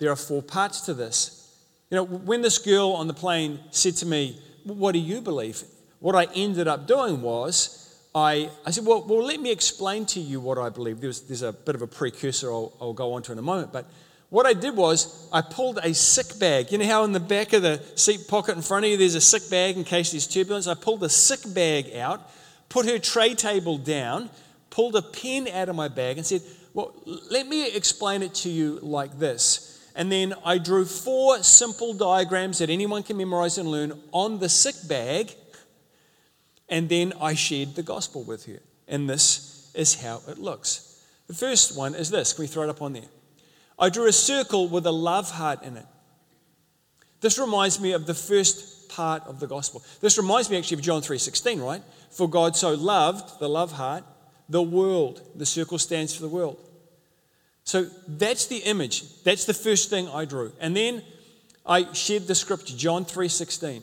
there 0.00 0.10
are 0.10 0.16
four 0.16 0.42
parts 0.42 0.80
to 0.82 0.94
this. 0.94 1.56
You 1.90 1.96
know, 1.96 2.04
when 2.04 2.42
this 2.42 2.58
girl 2.58 2.94
on 2.94 3.06
the 3.06 3.14
plane 3.14 3.60
said 3.70 3.94
to 3.98 4.06
me, 4.06 4.40
What 4.64 4.92
do 4.92 4.98
you 4.98 5.20
believe? 5.20 5.62
What 6.00 6.16
I 6.16 6.26
ended 6.34 6.66
up 6.66 6.88
doing 6.88 7.22
was, 7.22 7.81
I, 8.14 8.50
I 8.66 8.70
said, 8.70 8.84
well, 8.84 9.04
well, 9.06 9.24
let 9.24 9.40
me 9.40 9.50
explain 9.50 10.04
to 10.06 10.20
you 10.20 10.38
what 10.40 10.58
I 10.58 10.68
believe. 10.68 11.00
There's, 11.00 11.22
there's 11.22 11.42
a 11.42 11.52
bit 11.52 11.74
of 11.74 11.82
a 11.82 11.86
precursor 11.86 12.52
I'll, 12.52 12.72
I'll 12.80 12.92
go 12.92 13.14
on 13.14 13.22
to 13.22 13.32
in 13.32 13.38
a 13.38 13.42
moment. 13.42 13.72
But 13.72 13.86
what 14.28 14.46
I 14.46 14.52
did 14.52 14.76
was 14.76 15.28
I 15.32 15.40
pulled 15.40 15.78
a 15.82 15.94
sick 15.94 16.38
bag. 16.38 16.72
You 16.72 16.78
know 16.78 16.86
how 16.86 17.04
in 17.04 17.12
the 17.12 17.20
back 17.20 17.52
of 17.52 17.62
the 17.62 17.82
seat 17.96 18.28
pocket 18.28 18.56
in 18.56 18.62
front 18.62 18.84
of 18.84 18.90
you 18.90 18.96
there's 18.96 19.14
a 19.14 19.20
sick 19.20 19.48
bag 19.50 19.76
in 19.76 19.84
case 19.84 20.10
there's 20.10 20.26
turbulence? 20.26 20.66
I 20.66 20.74
pulled 20.74 21.00
the 21.00 21.08
sick 21.08 21.40
bag 21.54 21.94
out, 21.96 22.30
put 22.68 22.86
her 22.86 22.98
tray 22.98 23.34
table 23.34 23.78
down, 23.78 24.30
pulled 24.70 24.96
a 24.96 25.02
pen 25.02 25.48
out 25.48 25.68
of 25.68 25.76
my 25.76 25.88
bag 25.88 26.16
and 26.18 26.26
said, 26.26 26.42
Well, 26.72 26.94
let 27.30 27.46
me 27.46 27.74
explain 27.74 28.22
it 28.22 28.34
to 28.36 28.50
you 28.50 28.78
like 28.82 29.18
this. 29.18 29.86
And 29.94 30.10
then 30.10 30.34
I 30.44 30.58
drew 30.58 30.86
four 30.86 31.42
simple 31.42 31.92
diagrams 31.92 32.58
that 32.58 32.70
anyone 32.70 33.02
can 33.02 33.16
memorize 33.18 33.58
and 33.58 33.70
learn 33.70 33.92
on 34.12 34.38
the 34.38 34.48
sick 34.48 34.76
bag. 34.88 35.34
And 36.72 36.88
then 36.88 37.12
I 37.20 37.34
shared 37.34 37.74
the 37.74 37.82
gospel 37.82 38.22
with 38.24 38.46
her. 38.46 38.60
And 38.88 39.08
this 39.08 39.70
is 39.74 40.00
how 40.00 40.22
it 40.26 40.38
looks. 40.38 41.04
The 41.26 41.34
first 41.34 41.76
one 41.76 41.94
is 41.94 42.08
this. 42.08 42.32
Can 42.32 42.44
we 42.44 42.46
throw 42.46 42.62
it 42.62 42.70
up 42.70 42.80
on 42.80 42.94
there? 42.94 43.10
I 43.78 43.90
drew 43.90 44.06
a 44.06 44.12
circle 44.12 44.68
with 44.68 44.86
a 44.86 44.90
love 44.90 45.30
heart 45.32 45.62
in 45.62 45.76
it. 45.76 45.84
This 47.20 47.38
reminds 47.38 47.78
me 47.78 47.92
of 47.92 48.06
the 48.06 48.14
first 48.14 48.88
part 48.88 49.22
of 49.26 49.38
the 49.38 49.46
gospel. 49.46 49.82
This 50.00 50.16
reminds 50.16 50.48
me 50.48 50.56
actually 50.56 50.78
of 50.78 50.82
John 50.82 51.02
3:16, 51.02 51.60
right? 51.60 51.82
For 52.10 52.26
God 52.26 52.56
so 52.56 52.72
loved 52.72 53.38
the 53.38 53.50
love 53.50 53.72
heart 53.72 54.04
the 54.48 54.62
world. 54.62 55.20
The 55.34 55.46
circle 55.46 55.78
stands 55.78 56.14
for 56.14 56.22
the 56.22 56.28
world. 56.28 56.56
So 57.64 57.84
that's 58.08 58.46
the 58.46 58.58
image. 58.58 59.22
That's 59.24 59.44
the 59.44 59.54
first 59.54 59.90
thing 59.90 60.08
I 60.08 60.24
drew. 60.24 60.52
And 60.58 60.74
then 60.74 61.02
I 61.66 61.92
shared 61.92 62.26
the 62.26 62.34
scripture, 62.34 62.74
John 62.76 63.04
3:16. 63.04 63.82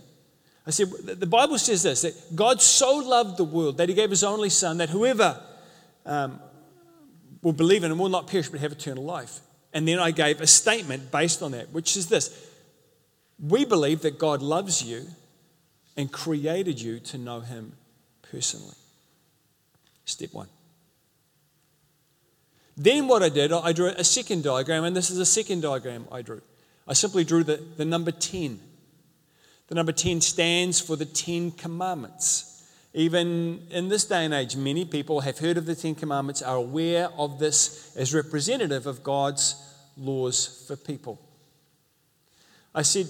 I 0.70 0.72
said, 0.72 0.92
the 1.20 1.26
Bible 1.26 1.58
says 1.58 1.82
this 1.82 2.04
that 2.04 2.36
God 2.36 2.62
so 2.62 2.98
loved 2.98 3.38
the 3.38 3.44
world 3.44 3.78
that 3.78 3.90
he 3.90 3.96
gave 3.96 4.12
his 4.12 4.24
only 4.24 4.50
son 4.50 4.78
that 4.78 4.90
whoever 4.90 5.42
um, 6.06 6.40
will 7.42 7.54
believe 7.54 7.84
in 7.84 7.92
him 7.92 7.98
will 7.98 8.10
not 8.10 8.28
perish 8.28 8.50
but 8.50 8.60
have 8.60 8.72
eternal 8.72 9.04
life. 9.04 9.40
And 9.74 9.88
then 9.88 9.98
I 9.98 10.12
gave 10.12 10.42
a 10.42 10.46
statement 10.48 11.12
based 11.12 11.42
on 11.42 11.54
that, 11.54 11.72
which 11.72 11.98
is 11.98 12.08
this 12.08 12.48
We 13.40 13.66
believe 13.66 14.02
that 14.02 14.20
God 14.20 14.44
loves 14.44 14.84
you 14.84 15.08
and 15.98 16.12
created 16.12 16.80
you 16.80 17.00
to 17.00 17.18
know 17.18 17.40
him 17.40 17.74
personally. 18.32 18.76
Step 20.06 20.34
one. 20.34 20.50
Then 22.78 23.08
what 23.08 23.24
I 23.24 23.30
did, 23.30 23.52
I 23.52 23.74
drew 23.74 23.88
a 23.88 24.04
second 24.04 24.44
diagram, 24.44 24.84
and 24.84 24.96
this 24.96 25.10
is 25.10 25.18
a 25.18 25.26
second 25.26 25.62
diagram 25.62 26.08
I 26.12 26.22
drew. 26.22 26.42
I 26.88 26.94
simply 26.94 27.24
drew 27.24 27.44
the, 27.44 27.58
the 27.76 27.86
number 27.86 28.12
10. 28.12 28.60
The 29.70 29.76
number 29.76 29.92
10 29.92 30.22
stands 30.22 30.82
for 30.82 30.96
the 30.96 31.06
Ten 31.06 31.52
Commandments. 31.52 32.68
Even 32.94 33.62
in 33.70 33.88
this 33.88 34.04
day 34.06 34.26
and 34.26 34.34
age, 34.34 34.56
many 34.56 34.84
people 34.84 35.22
have 35.22 35.38
heard 35.38 35.58
of 35.58 35.66
the 35.66 35.76
Ten 35.76 35.96
Commandments, 35.96 36.42
are 36.42 36.58
aware 36.58 37.10
of 37.18 37.40
this 37.40 37.96
as 37.96 38.14
representative 38.14 38.86
of 38.86 39.04
God's 39.04 39.56
laws 39.96 40.66
for 40.68 40.76
people. 40.76 41.22
I 42.76 42.82
said, 42.82 43.08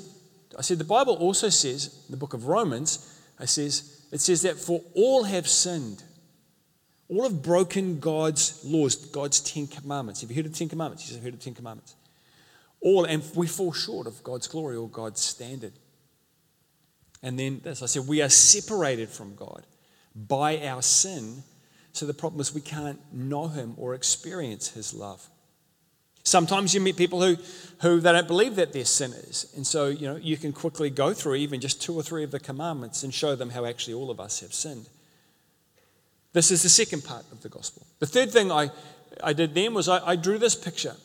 I 0.58 0.62
said 0.62 0.78
the 0.78 0.84
Bible 0.84 1.16
also 1.16 1.50
says, 1.50 2.04
in 2.08 2.12
the 2.12 2.18
book 2.18 2.34
of 2.34 2.48
Romans, 2.48 3.20
it 3.40 3.48
says, 3.48 4.06
it 4.12 4.20
says 4.20 4.42
that 4.44 4.58
for 4.58 4.82
all 4.94 5.24
have 5.24 5.48
sinned 5.48 6.04
all 7.10 7.24
have 7.24 7.42
broken 7.42 8.00
God's 8.00 8.64
laws, 8.64 8.96
God's 8.96 9.42
Ten 9.42 9.66
Commandments. 9.66 10.22
Have 10.22 10.30
you 10.30 10.36
heard 10.36 10.46
of 10.46 10.52
the 10.52 10.58
Ten 10.58 10.70
Commandments? 10.70 11.12
You've 11.12 11.24
heard 11.24 11.34
of 11.34 11.40
the 11.40 11.46
Ten 11.46 11.56
Commandments. 11.56 11.96
All, 12.82 13.06
and 13.06 13.24
we 13.36 13.48
fall 13.48 13.74
short 13.74 14.06
of 14.06 14.24
God's 14.24 14.48
glory 14.48 14.76
or 14.76 14.88
God's 14.88 15.20
standard. 15.20 15.74
And 17.22 17.38
then 17.38 17.62
as 17.66 17.84
I 17.84 17.86
said, 17.86 18.08
we 18.08 18.22
are 18.22 18.30
separated 18.30 19.10
from 19.10 19.36
God 19.36 19.64
by 20.16 20.66
our 20.66 20.82
sin. 20.82 21.44
So 21.92 22.06
the 22.06 22.14
problem 22.14 22.40
is 22.40 22.54
we 22.54 22.62
can't 22.62 23.00
know 23.14 23.48
Him 23.48 23.74
or 23.78 23.94
experience 23.94 24.70
His 24.70 24.94
love. 24.94 25.28
Sometimes 26.24 26.74
you 26.74 26.82
meet 26.82 26.96
people 26.96 27.22
who, 27.22 27.38
who 27.82 28.00
they 28.00 28.12
don't 28.12 28.28
believe 28.28 28.56
that 28.56 28.72
they're 28.72 28.86
sinners. 28.86 29.52
And 29.56 29.66
so, 29.66 29.88
you 29.88 30.08
know, 30.08 30.16
you 30.16 30.38
can 30.38 30.54
quickly 30.54 30.90
go 30.90 31.14
through 31.14 31.36
even 31.36 31.60
just 31.60 31.82
two 31.82 31.96
or 31.96 32.04
three 32.04 32.24
of 32.24 32.32
the 32.32 32.40
commandments 32.40 33.04
and 33.04 33.14
show 33.14 33.36
them 33.36 33.50
how 33.50 33.66
actually 33.66 33.96
all 33.96 34.12
of 34.12 34.20
us 34.20 34.42
have 34.42 34.54
sinned. 34.54 34.88
This 36.34 36.52
is 36.52 36.62
the 36.62 36.70
second 36.70 37.04
part 37.04 37.26
of 37.32 37.42
the 37.42 37.50
gospel. 37.50 37.86
The 38.00 38.06
third 38.06 38.32
thing 38.32 38.52
I, 38.52 38.70
I 39.24 39.34
did 39.34 39.56
then 39.56 39.74
was 39.74 39.90
I, 39.90 40.06
I 40.06 40.16
drew 40.16 40.38
this 40.38 40.56
picture, 40.56 40.96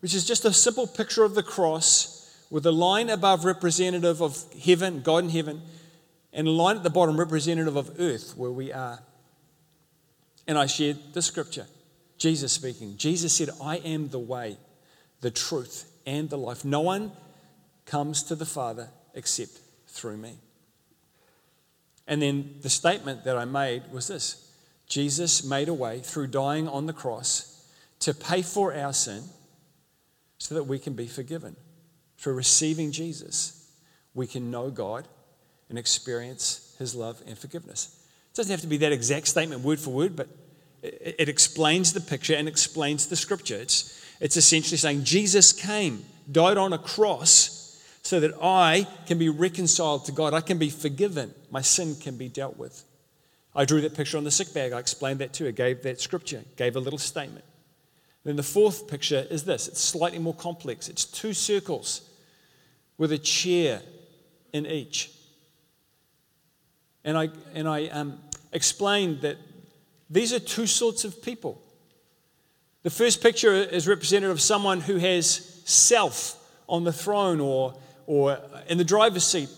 which 0.00 0.14
is 0.14 0.26
just 0.26 0.44
a 0.44 0.52
simple 0.52 0.86
picture 0.86 1.24
of 1.24 1.34
the 1.34 1.42
cross 1.42 2.21
with 2.52 2.66
a 2.66 2.70
line 2.70 3.08
above 3.08 3.46
representative 3.46 4.20
of 4.20 4.44
heaven, 4.62 5.00
God 5.00 5.24
in 5.24 5.30
heaven, 5.30 5.62
and 6.34 6.46
a 6.46 6.50
line 6.50 6.76
at 6.76 6.82
the 6.82 6.90
bottom 6.90 7.18
representative 7.18 7.76
of 7.76 7.98
earth, 7.98 8.34
where 8.36 8.50
we 8.50 8.70
are. 8.70 8.98
And 10.46 10.58
I 10.58 10.66
shared 10.66 10.98
the 11.14 11.22
scripture, 11.22 11.66
Jesus 12.18 12.52
speaking. 12.52 12.98
Jesus 12.98 13.34
said, 13.34 13.48
I 13.62 13.76
am 13.76 14.10
the 14.10 14.18
way, 14.18 14.58
the 15.22 15.30
truth, 15.30 15.90
and 16.04 16.28
the 16.28 16.36
life. 16.36 16.62
No 16.62 16.80
one 16.80 17.12
comes 17.86 18.22
to 18.24 18.34
the 18.34 18.44
Father 18.44 18.90
except 19.14 19.58
through 19.86 20.18
me. 20.18 20.34
And 22.06 22.20
then 22.20 22.56
the 22.60 22.68
statement 22.68 23.24
that 23.24 23.38
I 23.38 23.46
made 23.46 23.90
was 23.90 24.08
this 24.08 24.52
Jesus 24.86 25.42
made 25.42 25.70
a 25.70 25.74
way 25.74 26.00
through 26.00 26.26
dying 26.26 26.68
on 26.68 26.84
the 26.84 26.92
cross 26.92 27.66
to 28.00 28.12
pay 28.12 28.42
for 28.42 28.74
our 28.74 28.92
sin 28.92 29.22
so 30.36 30.54
that 30.54 30.64
we 30.64 30.78
can 30.78 30.92
be 30.92 31.06
forgiven. 31.06 31.56
Through 32.22 32.34
receiving 32.34 32.92
Jesus, 32.92 33.66
we 34.14 34.28
can 34.28 34.48
know 34.48 34.70
God 34.70 35.08
and 35.68 35.76
experience 35.76 36.76
his 36.78 36.94
love 36.94 37.20
and 37.26 37.36
forgiveness. 37.36 37.98
It 38.30 38.36
doesn't 38.36 38.52
have 38.52 38.60
to 38.60 38.68
be 38.68 38.76
that 38.76 38.92
exact 38.92 39.26
statement 39.26 39.62
word 39.62 39.80
for 39.80 39.90
word, 39.90 40.14
but 40.14 40.28
it, 40.84 41.16
it 41.18 41.28
explains 41.28 41.92
the 41.92 42.00
picture 42.00 42.34
and 42.36 42.46
explains 42.46 43.08
the 43.08 43.16
scripture. 43.16 43.56
It's, 43.56 44.00
it's 44.20 44.36
essentially 44.36 44.76
saying 44.76 45.02
Jesus 45.02 45.52
came, 45.52 46.04
died 46.30 46.58
on 46.58 46.72
a 46.72 46.78
cross 46.78 47.82
so 48.02 48.20
that 48.20 48.34
I 48.40 48.86
can 49.06 49.18
be 49.18 49.28
reconciled 49.28 50.04
to 50.04 50.12
God. 50.12 50.32
I 50.32 50.42
can 50.42 50.58
be 50.58 50.70
forgiven. 50.70 51.34
My 51.50 51.60
sin 51.60 51.96
can 51.96 52.16
be 52.16 52.28
dealt 52.28 52.56
with. 52.56 52.84
I 53.52 53.64
drew 53.64 53.80
that 53.80 53.96
picture 53.96 54.16
on 54.16 54.22
the 54.22 54.30
sick 54.30 54.54
bag. 54.54 54.72
I 54.72 54.78
explained 54.78 55.18
that 55.18 55.32
too. 55.32 55.48
I 55.48 55.50
gave 55.50 55.82
that 55.82 56.00
scripture, 56.00 56.44
gave 56.54 56.76
a 56.76 56.80
little 56.80 57.00
statement. 57.00 57.46
Then 58.22 58.36
the 58.36 58.44
fourth 58.44 58.86
picture 58.86 59.26
is 59.28 59.42
this 59.42 59.66
it's 59.66 59.80
slightly 59.80 60.20
more 60.20 60.34
complex. 60.34 60.88
It's 60.88 61.04
two 61.04 61.32
circles 61.32 62.10
with 63.02 63.10
a 63.10 63.18
chair 63.18 63.82
in 64.52 64.64
each. 64.64 65.10
And 67.02 67.18
I, 67.18 67.30
and 67.52 67.68
I 67.68 67.88
um, 67.88 68.20
explained 68.52 69.22
that 69.22 69.38
these 70.08 70.32
are 70.32 70.38
two 70.38 70.68
sorts 70.68 71.04
of 71.04 71.20
people. 71.20 71.60
The 72.84 72.90
first 72.90 73.20
picture 73.20 73.54
is 73.54 73.88
representative 73.88 74.30
of 74.30 74.40
someone 74.40 74.80
who 74.80 74.98
has 74.98 75.60
self 75.64 76.38
on 76.68 76.84
the 76.84 76.92
throne 76.92 77.40
or, 77.40 77.74
or 78.06 78.38
in 78.68 78.78
the 78.78 78.84
driver's 78.84 79.26
seat 79.26 79.48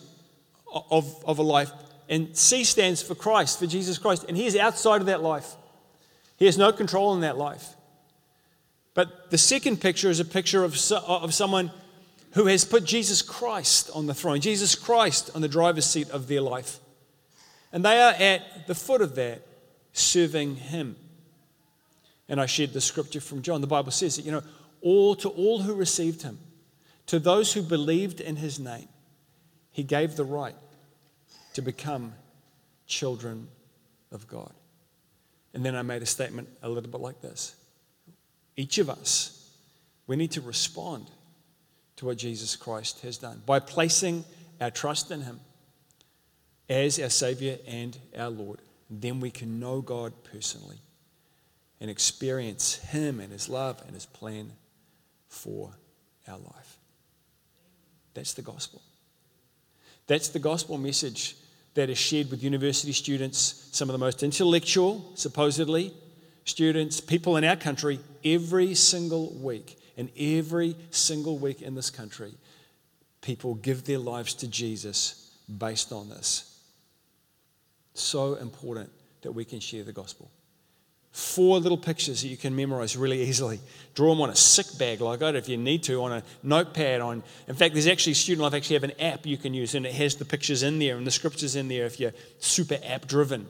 of, 0.90 1.22
of 1.26 1.38
a 1.38 1.42
life. 1.42 1.70
And 2.08 2.34
C 2.34 2.64
stands 2.64 3.02
for 3.02 3.14
Christ, 3.14 3.58
for 3.58 3.66
Jesus 3.66 3.98
Christ. 3.98 4.24
And 4.26 4.38
he 4.38 4.46
is 4.46 4.56
outside 4.56 5.02
of 5.02 5.08
that 5.08 5.22
life, 5.22 5.54
he 6.38 6.46
has 6.46 6.56
no 6.56 6.72
control 6.72 7.12
in 7.12 7.20
that 7.20 7.36
life. 7.36 7.74
But 8.94 9.30
the 9.30 9.36
second 9.36 9.82
picture 9.82 10.08
is 10.08 10.18
a 10.18 10.24
picture 10.24 10.64
of, 10.64 10.72
of 11.06 11.34
someone 11.34 11.72
who 12.34 12.46
has 12.46 12.64
put 12.64 12.84
Jesus 12.84 13.22
Christ 13.22 13.90
on 13.94 14.06
the 14.06 14.14
throne, 14.14 14.40
Jesus 14.40 14.74
Christ 14.74 15.30
on 15.34 15.40
the 15.40 15.48
driver's 15.48 15.86
seat 15.86 16.10
of 16.10 16.26
their 16.26 16.40
life. 16.40 16.78
And 17.72 17.84
they 17.84 18.00
are 18.00 18.12
at 18.12 18.66
the 18.66 18.74
foot 18.74 19.00
of 19.00 19.14
that, 19.14 19.42
serving 19.92 20.56
Him. 20.56 20.96
And 22.28 22.40
I 22.40 22.46
shared 22.46 22.72
the 22.72 22.80
scripture 22.80 23.20
from 23.20 23.42
John. 23.42 23.60
The 23.60 23.66
Bible 23.66 23.92
says 23.92 24.16
that, 24.16 24.24
you 24.24 24.32
know, 24.32 24.42
all 24.80 25.14
to 25.16 25.28
all 25.28 25.60
who 25.60 25.74
received 25.74 26.22
Him, 26.22 26.38
to 27.06 27.18
those 27.18 27.52
who 27.52 27.62
believed 27.62 28.20
in 28.20 28.36
His 28.36 28.58
name, 28.58 28.88
He 29.70 29.84
gave 29.84 30.16
the 30.16 30.24
right 30.24 30.56
to 31.54 31.62
become 31.62 32.14
children 32.86 33.46
of 34.10 34.26
God. 34.26 34.52
And 35.52 35.64
then 35.64 35.76
I 35.76 35.82
made 35.82 36.02
a 36.02 36.06
statement 36.06 36.48
a 36.62 36.68
little 36.68 36.90
bit 36.90 37.00
like 37.00 37.20
this 37.20 37.54
each 38.56 38.78
of 38.78 38.90
us, 38.90 39.50
we 40.06 40.16
need 40.16 40.32
to 40.32 40.40
respond 40.40 41.10
to 41.96 42.06
what 42.06 42.18
Jesus 42.18 42.56
Christ 42.56 43.00
has 43.00 43.18
done 43.18 43.42
by 43.46 43.60
placing 43.60 44.24
our 44.60 44.70
trust 44.70 45.10
in 45.10 45.22
Him 45.22 45.40
as 46.68 46.98
our 46.98 47.10
Savior 47.10 47.58
and 47.66 47.96
our 48.16 48.30
Lord. 48.30 48.60
Then 48.90 49.20
we 49.20 49.30
can 49.30 49.60
know 49.60 49.80
God 49.80 50.12
personally 50.24 50.78
and 51.80 51.90
experience 51.90 52.76
Him 52.76 53.20
and 53.20 53.32
His 53.32 53.48
love 53.48 53.82
and 53.86 53.94
His 53.94 54.06
plan 54.06 54.52
for 55.28 55.76
our 56.28 56.38
life. 56.38 56.78
That's 58.14 58.34
the 58.34 58.42
gospel. 58.42 58.82
That's 60.06 60.28
the 60.28 60.38
gospel 60.38 60.78
message 60.78 61.36
that 61.74 61.90
is 61.90 61.98
shared 61.98 62.30
with 62.30 62.42
university 62.42 62.92
students, 62.92 63.68
some 63.72 63.88
of 63.88 63.92
the 63.92 63.98
most 63.98 64.22
intellectual, 64.22 65.12
supposedly, 65.14 65.92
students, 66.44 67.00
people 67.00 67.36
in 67.36 67.44
our 67.44 67.56
country, 67.56 67.98
every 68.24 68.74
single 68.74 69.32
week. 69.34 69.76
And 69.96 70.10
every 70.18 70.76
single 70.90 71.38
week 71.38 71.62
in 71.62 71.74
this 71.74 71.90
country, 71.90 72.34
people 73.20 73.54
give 73.54 73.84
their 73.84 73.98
lives 73.98 74.34
to 74.34 74.48
Jesus 74.48 75.30
based 75.58 75.92
on 75.92 76.08
this. 76.08 76.58
So 77.94 78.34
important 78.34 78.90
that 79.22 79.32
we 79.32 79.44
can 79.44 79.60
share 79.60 79.84
the 79.84 79.92
gospel. 79.92 80.30
Four 81.12 81.60
little 81.60 81.78
pictures 81.78 82.22
that 82.22 82.28
you 82.28 82.36
can 82.36 82.56
memorize 82.56 82.96
really 82.96 83.22
easily. 83.22 83.60
Draw 83.94 84.10
them 84.10 84.20
on 84.20 84.30
a 84.30 84.34
sick 84.36 84.66
bag 84.78 85.00
like 85.00 85.20
that 85.20 85.36
if 85.36 85.48
you 85.48 85.56
need 85.56 85.84
to, 85.84 86.02
on 86.02 86.10
a 86.10 86.22
notepad. 86.42 87.00
On, 87.00 87.22
in 87.46 87.54
fact, 87.54 87.72
there's 87.74 87.86
actually 87.86 88.14
student 88.14 88.42
life 88.42 88.52
actually 88.52 88.74
have 88.74 88.84
an 88.84 89.00
app 89.00 89.24
you 89.24 89.36
can 89.36 89.54
use, 89.54 89.76
and 89.76 89.86
it 89.86 89.92
has 89.92 90.16
the 90.16 90.24
pictures 90.24 90.64
in 90.64 90.80
there 90.80 90.96
and 90.96 91.06
the 91.06 91.12
scriptures 91.12 91.54
in 91.54 91.68
there 91.68 91.86
if 91.86 92.00
you're 92.00 92.12
super 92.40 92.78
app 92.84 93.06
driven. 93.06 93.46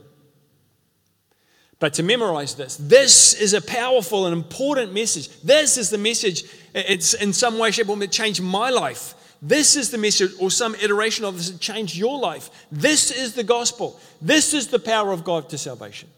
But 1.85 1.93
to 1.93 2.03
memorize 2.03 2.55
this, 2.55 2.77
this 2.77 3.35
is 3.35 3.53
a 3.53 3.61
powerful 3.61 4.25
and 4.25 4.33
important 4.35 4.95
message. 4.95 5.29
This 5.43 5.77
is 5.77 5.91
the 5.91 5.99
message. 5.99 6.45
It's 6.75 7.13
in 7.13 7.35
some 7.35 7.59
way, 7.59 7.73
shape, 7.73 7.85
or 7.85 7.89
form 7.89 7.99
that 7.99 8.11
changed 8.11 8.43
my 8.43 8.71
life. 8.71 9.13
This 9.43 9.77
is 9.77 9.91
the 9.91 9.99
message, 9.99 10.31
or 10.41 10.51
some 10.51 10.75
iteration 10.77 11.27
of 11.27 11.37
this 11.37 11.51
that 11.51 11.61
changed 11.61 11.95
your 11.95 12.19
life. 12.19 12.49
This 12.73 13.11
is 13.11 13.35
the 13.35 13.45
gospel. 13.45 14.01
This 14.23 14.55
is 14.55 14.69
the 14.69 14.79
power 14.79 15.13
of 15.13 15.25
God 15.25 15.51
to 15.51 15.59
salvation. 15.59 16.09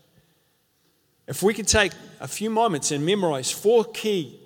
If 1.27 1.43
we 1.43 1.53
could 1.53 1.67
take 1.67 1.91
a 2.21 2.29
few 2.29 2.49
moments 2.49 2.93
and 2.93 3.05
memorize 3.05 3.51
four 3.51 3.87
key 3.87 4.39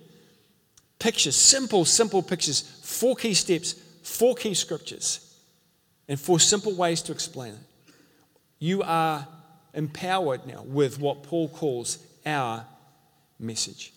pictures, 0.98 1.36
simple, 1.36 1.84
simple 1.84 2.22
pictures, 2.22 2.62
four 2.82 3.14
key 3.14 3.34
steps, 3.34 3.74
four 4.02 4.34
key 4.34 4.54
scriptures, 4.54 5.36
and 6.08 6.18
four 6.18 6.40
simple 6.40 6.74
ways 6.74 7.02
to 7.02 7.12
explain 7.12 7.52
it, 7.52 7.94
you 8.58 8.82
are 8.82 9.28
empowered 9.74 10.46
now 10.46 10.62
with 10.64 10.98
what 10.98 11.22
Paul 11.22 11.48
calls 11.48 11.98
our 12.26 12.64
message. 13.38 13.92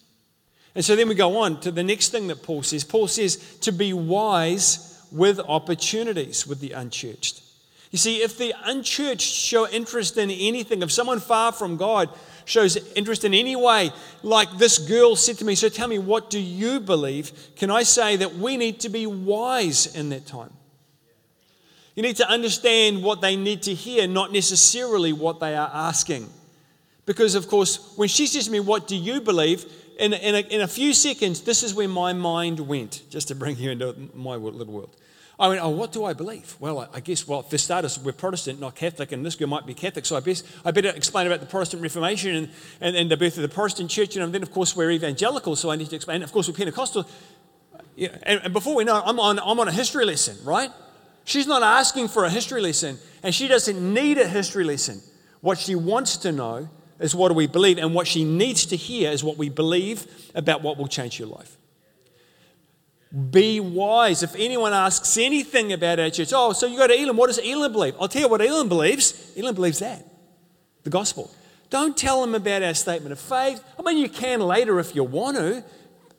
And 0.75 0.83
so 0.83 0.95
then 0.95 1.07
we 1.07 1.15
go 1.15 1.37
on 1.37 1.59
to 1.61 1.71
the 1.71 1.83
next 1.83 2.09
thing 2.09 2.27
that 2.27 2.43
Paul 2.43 2.63
says. 2.63 2.83
Paul 2.83 3.07
says 3.07 3.57
to 3.59 3.71
be 3.71 3.93
wise 3.93 5.05
with 5.11 5.39
opportunities 5.39 6.47
with 6.47 6.59
the 6.59 6.71
unchurched. 6.71 7.41
You 7.91 7.99
see, 7.99 8.23
if 8.23 8.39
the 8.39 8.55
unchurched 8.65 9.21
show 9.21 9.69
interest 9.69 10.17
in 10.17 10.31
anything, 10.31 10.81
if 10.81 10.91
someone 10.91 11.19
far 11.19 11.51
from 11.51 11.77
God 11.77 12.09
shows 12.45 12.75
interest 12.93 13.23
in 13.23 13.35
any 13.35 13.55
way, 13.55 13.91
like 14.23 14.57
this 14.57 14.79
girl 14.79 15.15
said 15.15 15.37
to 15.37 15.45
me, 15.45 15.53
So 15.53 15.69
tell 15.69 15.87
me, 15.87 15.99
what 15.99 16.31
do 16.31 16.39
you 16.39 16.79
believe? 16.79 17.31
Can 17.55 17.69
I 17.69 17.83
say 17.83 18.15
that 18.15 18.35
we 18.35 18.57
need 18.57 18.79
to 18.79 18.89
be 18.89 19.05
wise 19.05 19.95
in 19.95 20.09
that 20.09 20.25
time? 20.25 20.51
You 21.95 22.01
need 22.01 22.15
to 22.17 22.29
understand 22.29 23.03
what 23.03 23.21
they 23.21 23.35
need 23.35 23.63
to 23.63 23.73
hear, 23.73 24.07
not 24.07 24.31
necessarily 24.31 25.13
what 25.13 25.39
they 25.39 25.55
are 25.55 25.69
asking. 25.71 26.29
Because, 27.05 27.35
of 27.35 27.47
course, 27.47 27.93
when 27.97 28.07
she 28.07 28.25
says 28.27 28.45
to 28.45 28.51
me, 28.51 28.59
What 28.59 28.87
do 28.87 28.95
you 28.95 29.21
believe? 29.21 29.65
In, 29.99 30.13
in, 30.13 30.33
a, 30.33 30.39
in 30.39 30.61
a 30.61 30.67
few 30.67 30.93
seconds, 30.93 31.41
this 31.41 31.61
is 31.61 31.73
where 31.73 31.87
my 31.87 32.13
mind 32.13 32.59
went, 32.59 33.03
just 33.09 33.27
to 33.27 33.35
bring 33.35 33.57
you 33.57 33.71
into 33.71 33.95
my 34.15 34.35
little 34.35 34.73
world. 34.73 34.95
I 35.39 35.49
went, 35.49 35.61
Oh, 35.61 35.69
what 35.69 35.91
do 35.91 36.03
I 36.05 36.13
believe? 36.13 36.55
Well, 36.59 36.89
I 36.93 36.99
guess, 36.99 37.27
well, 37.27 37.43
for 37.43 37.59
starters, 37.59 37.99
we're 37.99 38.13
Protestant, 38.13 38.59
not 38.59 38.75
Catholic, 38.75 39.11
and 39.11 39.23
this 39.23 39.35
girl 39.35 39.49
might 39.49 39.67
be 39.67 39.75
Catholic, 39.75 40.05
so 40.05 40.15
I, 40.15 40.21
best, 40.21 40.47
I 40.65 40.71
better 40.71 40.89
explain 40.89 41.27
about 41.27 41.41
the 41.41 41.45
Protestant 41.45 41.83
Reformation 41.83 42.35
and, 42.35 42.49
and, 42.81 42.95
and 42.95 43.11
the 43.11 43.17
birth 43.17 43.35
of 43.37 43.43
the 43.43 43.49
Protestant 43.49 43.91
church. 43.91 44.15
And 44.15 44.33
then, 44.33 44.41
of 44.41 44.51
course, 44.51 44.75
we're 44.75 44.91
evangelical, 44.91 45.55
so 45.55 45.69
I 45.69 45.75
need 45.75 45.89
to 45.89 45.95
explain. 45.95 46.15
And 46.15 46.23
of 46.23 46.31
course, 46.31 46.47
we're 46.47 46.55
Pentecostal. 46.55 47.07
Yeah, 47.95 48.17
and, 48.23 48.51
before 48.51 48.75
we 48.75 48.83
know 48.83 48.97
it, 48.97 49.03
I'm 49.05 49.19
on, 49.19 49.39
I'm 49.39 49.59
on 49.59 49.67
a 49.67 49.71
history 49.71 50.05
lesson, 50.05 50.37
right? 50.43 50.71
She's 51.25 51.47
not 51.47 51.63
asking 51.63 52.09
for 52.09 52.25
a 52.25 52.29
history 52.29 52.61
lesson, 52.61 52.97
and 53.21 53.33
she 53.33 53.47
doesn't 53.47 53.93
need 53.93 54.17
a 54.17 54.27
history 54.27 54.63
lesson. 54.63 55.01
What 55.41 55.57
she 55.57 55.75
wants 55.75 56.17
to 56.17 56.31
know 56.31 56.69
is 56.99 57.15
what 57.15 57.29
do 57.29 57.33
we 57.33 57.47
believe, 57.47 57.77
and 57.77 57.93
what 57.93 58.07
she 58.07 58.23
needs 58.23 58.65
to 58.67 58.75
hear 58.75 59.11
is 59.11 59.23
what 59.23 59.37
we 59.37 59.49
believe 59.49 60.05
about 60.35 60.61
what 60.61 60.77
will 60.77 60.87
change 60.87 61.19
your 61.19 61.27
life. 61.27 61.57
Be 63.31 63.59
wise. 63.59 64.23
If 64.23 64.35
anyone 64.35 64.73
asks 64.73 65.17
anything 65.17 65.71
about 65.71 65.99
our 65.99 66.09
church, 66.09 66.31
oh, 66.33 66.51
so 66.53 66.65
you 66.65 66.77
go 66.77 66.87
to 66.87 66.99
Elim, 66.99 67.15
what 67.15 67.27
does 67.27 67.37
Elim 67.37 67.71
believe? 67.71 67.95
I'll 67.99 68.07
tell 68.07 68.23
you 68.23 68.27
what 68.27 68.41
Elim 68.41 68.69
believes. 68.69 69.31
Elim 69.35 69.53
believes 69.55 69.79
that 69.79 70.05
the 70.83 70.89
gospel. 70.89 71.31
Don't 71.69 71.97
tell 71.97 72.21
them 72.21 72.35
about 72.35 72.61
our 72.61 72.73
statement 72.73 73.11
of 73.11 73.19
faith. 73.19 73.63
I 73.79 73.81
mean, 73.81 73.97
you 73.97 74.09
can 74.09 74.41
later 74.41 74.79
if 74.79 74.95
you 74.95 75.03
want 75.03 75.37
to. 75.37 75.63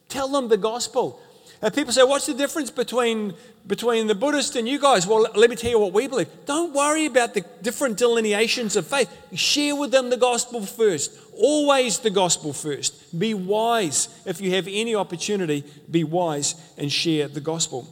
Tell 0.08 0.28
them 0.28 0.48
the 0.48 0.56
gospel. 0.56 1.20
And 1.62 1.72
people 1.72 1.92
say, 1.92 2.02
What's 2.02 2.26
the 2.26 2.34
difference 2.34 2.70
between 2.70 3.34
between 3.66 4.06
the 4.06 4.14
Buddhist 4.14 4.56
and 4.56 4.68
you 4.68 4.78
guys? 4.78 5.06
Well, 5.06 5.26
let 5.34 5.48
me 5.48 5.56
tell 5.56 5.70
you 5.70 5.78
what 5.78 5.92
we 5.92 6.06
believe. 6.06 6.28
Don't 6.44 6.74
worry 6.74 7.06
about 7.06 7.34
the 7.34 7.44
different 7.62 7.96
delineations 7.96 8.76
of 8.76 8.86
faith. 8.86 9.10
Share 9.34 9.74
with 9.74 9.90
them 9.90 10.10
the 10.10 10.16
gospel 10.16 10.64
first. 10.66 11.18
Always 11.36 11.98
the 12.00 12.10
gospel 12.10 12.52
first. 12.52 13.18
Be 13.18 13.32
wise. 13.32 14.08
If 14.26 14.40
you 14.40 14.50
have 14.52 14.68
any 14.68 14.94
opportunity, 14.94 15.64
be 15.90 16.04
wise 16.04 16.54
and 16.76 16.92
share 16.92 17.28
the 17.28 17.40
gospel. 17.40 17.88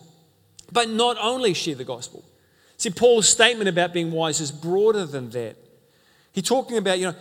But 0.70 0.88
not 0.88 1.16
only 1.20 1.54
share 1.54 1.74
the 1.74 1.84
gospel. 1.84 2.24
See, 2.76 2.90
Paul's 2.90 3.28
statement 3.28 3.68
about 3.68 3.92
being 3.92 4.10
wise 4.10 4.40
is 4.40 4.52
broader 4.52 5.06
than 5.06 5.30
that. 5.30 5.56
He's 6.32 6.44
talking 6.44 6.76
about, 6.76 6.98
you 6.98 7.06
know, 7.06 7.14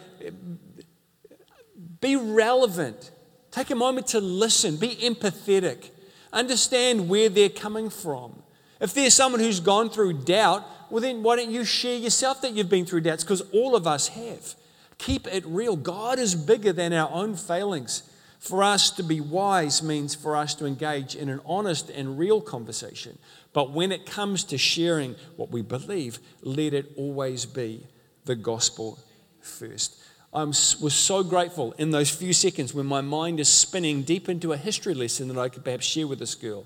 be 2.00 2.16
relevant. 2.16 3.12
Take 3.52 3.70
a 3.70 3.76
moment 3.76 4.08
to 4.08 4.20
listen. 4.20 4.78
Be 4.78 4.96
empathetic. 4.96 5.92
Understand 6.34 7.10
where 7.10 7.30
they're 7.30 7.50
coming 7.50 7.90
from. 7.90 8.41
If 8.82 8.96
there's 8.96 9.14
someone 9.14 9.40
who's 9.40 9.60
gone 9.60 9.92
through 9.92 10.14
doubt, 10.14 10.66
well, 10.90 11.02
then 11.02 11.22
why 11.22 11.36
don't 11.38 11.52
you 11.52 11.64
share 11.64 11.98
yourself 11.98 12.42
that 12.42 12.54
you've 12.54 12.70
been 12.70 12.86
through 12.86 13.02
doubts? 13.02 13.24
Because 13.24 13.42
all 13.54 13.76
of 13.76 13.86
us 13.86 14.10
have. 14.10 14.56
Keep 14.98 15.28
it 15.28 15.46
real. 15.46 15.76
God 15.76 16.20
is 16.20 16.36
bigger 16.36 16.74
than 16.74 16.92
our 16.92 17.10
own 17.12 17.36
failings. 17.36 18.04
For 18.40 18.64
us 18.64 18.90
to 18.92 19.04
be 19.04 19.22
wise 19.22 19.84
means 19.84 20.16
for 20.16 20.36
us 20.36 20.56
to 20.56 20.66
engage 20.66 21.16
in 21.16 21.30
an 21.30 21.42
honest 21.46 21.92
and 21.92 22.18
real 22.18 22.42
conversation. 22.42 23.20
But 23.54 23.72
when 23.72 23.92
it 23.92 24.08
comes 24.08 24.44
to 24.46 24.58
sharing 24.58 25.16
what 25.36 25.52
we 25.52 25.62
believe, 25.62 26.18
let 26.42 26.74
it 26.74 26.92
always 26.98 27.46
be 27.46 27.86
the 28.26 28.36
gospel 28.36 28.98
first. 29.42 29.96
I 30.34 30.44
was 30.44 30.94
so 30.94 31.24
grateful 31.24 31.74
in 31.74 31.92
those 31.92 32.10
few 32.10 32.34
seconds 32.34 32.74
when 32.74 32.86
my 32.88 33.02
mind 33.02 33.40
is 33.40 33.50
spinning 33.50 34.02
deep 34.02 34.28
into 34.28 34.54
a 34.54 34.58
history 34.58 34.96
lesson 34.96 35.28
that 35.28 35.38
I 35.38 35.50
could 35.50 35.64
perhaps 35.64 35.86
share 35.86 36.08
with 36.08 36.20
this 36.20 36.36
girl 36.36 36.66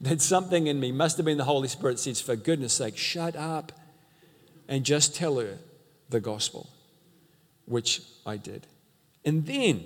that 0.00 0.20
something 0.20 0.66
in 0.66 0.78
me, 0.78 0.92
must 0.92 1.16
have 1.16 1.26
been 1.26 1.38
the 1.38 1.44
Holy 1.44 1.68
Spirit, 1.68 1.98
says, 1.98 2.20
for 2.20 2.36
goodness 2.36 2.72
sake, 2.72 2.96
shut 2.96 3.34
up 3.34 3.72
and 4.68 4.84
just 4.84 5.14
tell 5.14 5.38
her 5.38 5.58
the 6.08 6.20
gospel, 6.20 6.68
which 7.66 8.02
I 8.24 8.36
did. 8.36 8.66
And 9.24 9.44
then 9.44 9.84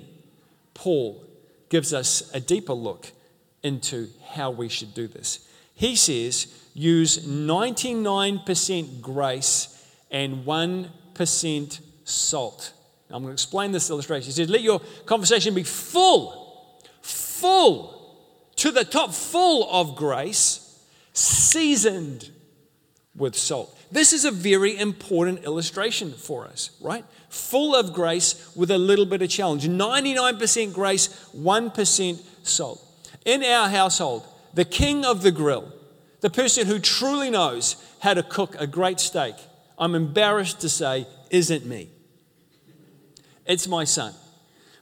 Paul 0.75 1.25
gives 1.68 1.94
us 1.94 2.31
a 2.35 2.40
deeper 2.40 2.75
look 2.75 3.11
into 3.62 4.09
how 4.27 4.51
we 4.51 4.68
should 4.68 4.92
do 4.94 5.07
this. 5.09 5.48
He 5.75 5.96
says, 5.96 6.46
use 6.75 7.27
99% 7.27 9.01
grace 9.01 9.68
and 10.11 10.44
1% 10.44 11.81
salt. 12.05 12.72
I'm 13.09 13.22
going 13.22 13.27
to 13.27 13.33
explain 13.33 13.72
this 13.72 13.90
illustration. 13.90 14.27
He 14.27 14.33
says, 14.33 14.48
let 14.48 14.62
your 14.62 14.81
conversation 15.07 15.55
be 15.55 15.62
full, 15.62 16.83
full, 17.01 18.02
to 18.62 18.70
the 18.70 18.85
top, 18.85 19.12
full 19.12 19.68
of 19.72 19.96
grace, 19.96 20.81
seasoned 21.12 22.31
with 23.16 23.35
salt. 23.35 23.77
This 23.90 24.12
is 24.12 24.25
a 24.25 24.31
very 24.31 24.79
important 24.79 25.42
illustration 25.42 26.12
for 26.12 26.46
us, 26.46 26.70
right? 26.81 27.05
Full 27.29 27.75
of 27.75 27.92
grace 27.92 28.55
with 28.55 28.70
a 28.70 28.79
little 28.79 29.05
bit 29.05 29.20
of 29.20 29.29
challenge. 29.29 29.66
99% 29.66 30.72
grace, 30.72 31.09
1% 31.37 32.22
salt. 32.44 32.81
In 33.25 33.42
our 33.42 33.68
household, 33.68 34.25
the 34.55 34.64
king 34.64 35.05
of 35.05 35.22
the 35.22 35.33
grill, 35.33 35.72
the 36.20 36.31
person 36.31 36.68
who 36.68 36.79
truly 36.79 37.31
knows 37.31 37.75
how 37.98 38.14
to 38.14 38.22
cook 38.22 38.55
a 38.61 38.68
great 38.68 39.01
steak, 39.01 39.35
I'm 39.77 39.96
embarrassed 39.96 40.61
to 40.61 40.68
say, 40.68 41.09
isn't 41.31 41.66
me. 41.66 41.88
It's 43.44 43.66
my 43.66 43.83
son. 43.83 44.14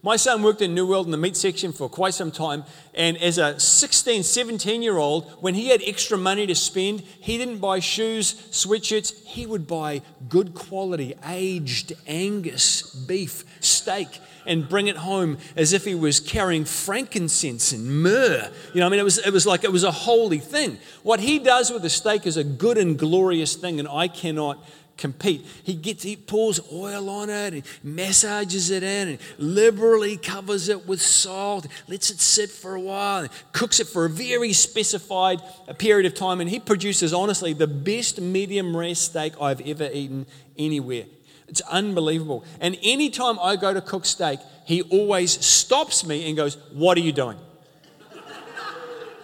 My 0.03 0.17
son 0.17 0.43
worked 0.43 0.63
in 0.63 0.75
New 0.75 0.87
World 0.87 1.07
in 1.07 1.13
the 1.13 1.19
meat 1.19 1.37
section 1.37 1.73
for 1.73 1.87
quite 1.87 2.15
some 2.15 2.31
time, 2.31 2.65
and 2.95 3.19
as 3.19 3.37
a 3.37 3.61
16, 3.61 4.23
17 4.23 4.81
year 4.81 4.97
old, 4.97 5.31
when 5.43 5.55
he 5.55 5.69
had 5.69 5.83
extra 5.85 6.17
money 6.17 6.47
to 6.47 6.55
spend, 6.55 7.01
he 7.01 7.37
didn't 7.37 7.59
buy 7.59 7.81
shoes, 7.81 8.33
sweatshirts, 8.51 9.25
he 9.27 9.45
would 9.45 9.67
buy 9.67 10.01
good 10.31 10.55
quality, 10.55 11.15
aged 11.27 11.93
Angus 12.07 12.95
beef 12.95 13.45
steak 13.61 14.21
and 14.47 14.67
bring 14.67 14.87
it 14.87 14.97
home 14.97 15.37
as 15.55 15.75
if 15.75 15.85
he 15.85 15.95
was 15.95 16.19
carrying 16.19 16.65
frankincense 16.65 17.73
and 17.73 18.03
myrrh. 18.03 18.51
You 18.73 18.81
know, 18.81 18.87
I 18.87 18.89
mean, 18.89 19.01
it 19.01 19.05
was, 19.05 19.19
it 19.19 19.33
was 19.35 19.47
like 19.47 19.65
it 19.65 19.73
was 19.73 19.85
a 19.85 19.91
holy 19.91 20.39
thing. 20.39 20.79
What 21.03 21.21
he 21.21 21.39
does 21.39 21.71
with 21.71 21.83
the 21.83 21.91
steak 21.91 22.27
is 22.27 22.39
a 22.39 22.45
good 22.45 22.79
and 22.79 22.99
glorious 22.99 23.55
thing, 23.55 23.79
and 23.79 23.87
I 23.87 24.09
cannot 24.09 24.65
compete. 25.01 25.45
He 25.65 25.75
gets 25.75 26.03
he 26.03 26.15
pours 26.15 26.61
oil 26.73 27.09
on 27.09 27.31
it 27.31 27.55
and 27.55 27.63
massages 27.83 28.71
it 28.71 28.83
in 28.83 29.09
and 29.09 29.19
liberally 29.39 30.17
covers 30.17 30.69
it 30.69 30.87
with 30.87 31.01
salt, 31.01 31.67
lets 31.89 32.11
it 32.11 32.21
sit 32.21 32.51
for 32.51 32.75
a 32.75 32.81
while, 32.81 33.23
and 33.23 33.31
cooks 33.53 33.81
it 33.81 33.89
for 33.89 34.05
a 34.05 34.11
very 34.11 34.53
specified 34.53 35.41
period 35.79 36.07
of 36.07 36.15
time. 36.15 36.41
And 36.41 36.49
he 36.49 36.61
produces 36.61 37.13
honestly 37.13 37.53
the 37.55 37.67
best 37.67 38.21
medium 38.21 38.77
rare 38.77 38.95
steak 38.95 39.33
I've 39.41 39.61
ever 39.63 39.89
eaten 39.93 40.27
anywhere. 40.59 41.07
It's 41.49 41.63
unbelievable. 41.63 42.45
And 42.61 42.79
anytime 42.83 43.39
I 43.41 43.57
go 43.57 43.75
to 43.75 43.81
cook 43.81 44.05
steak, 44.05 44.39
he 44.67 44.83
always 44.83 45.45
stops 45.45 46.07
me 46.07 46.29
and 46.29 46.37
goes, 46.37 46.57
What 46.73 46.97
are 46.97 47.01
you 47.01 47.13
doing? 47.13 47.39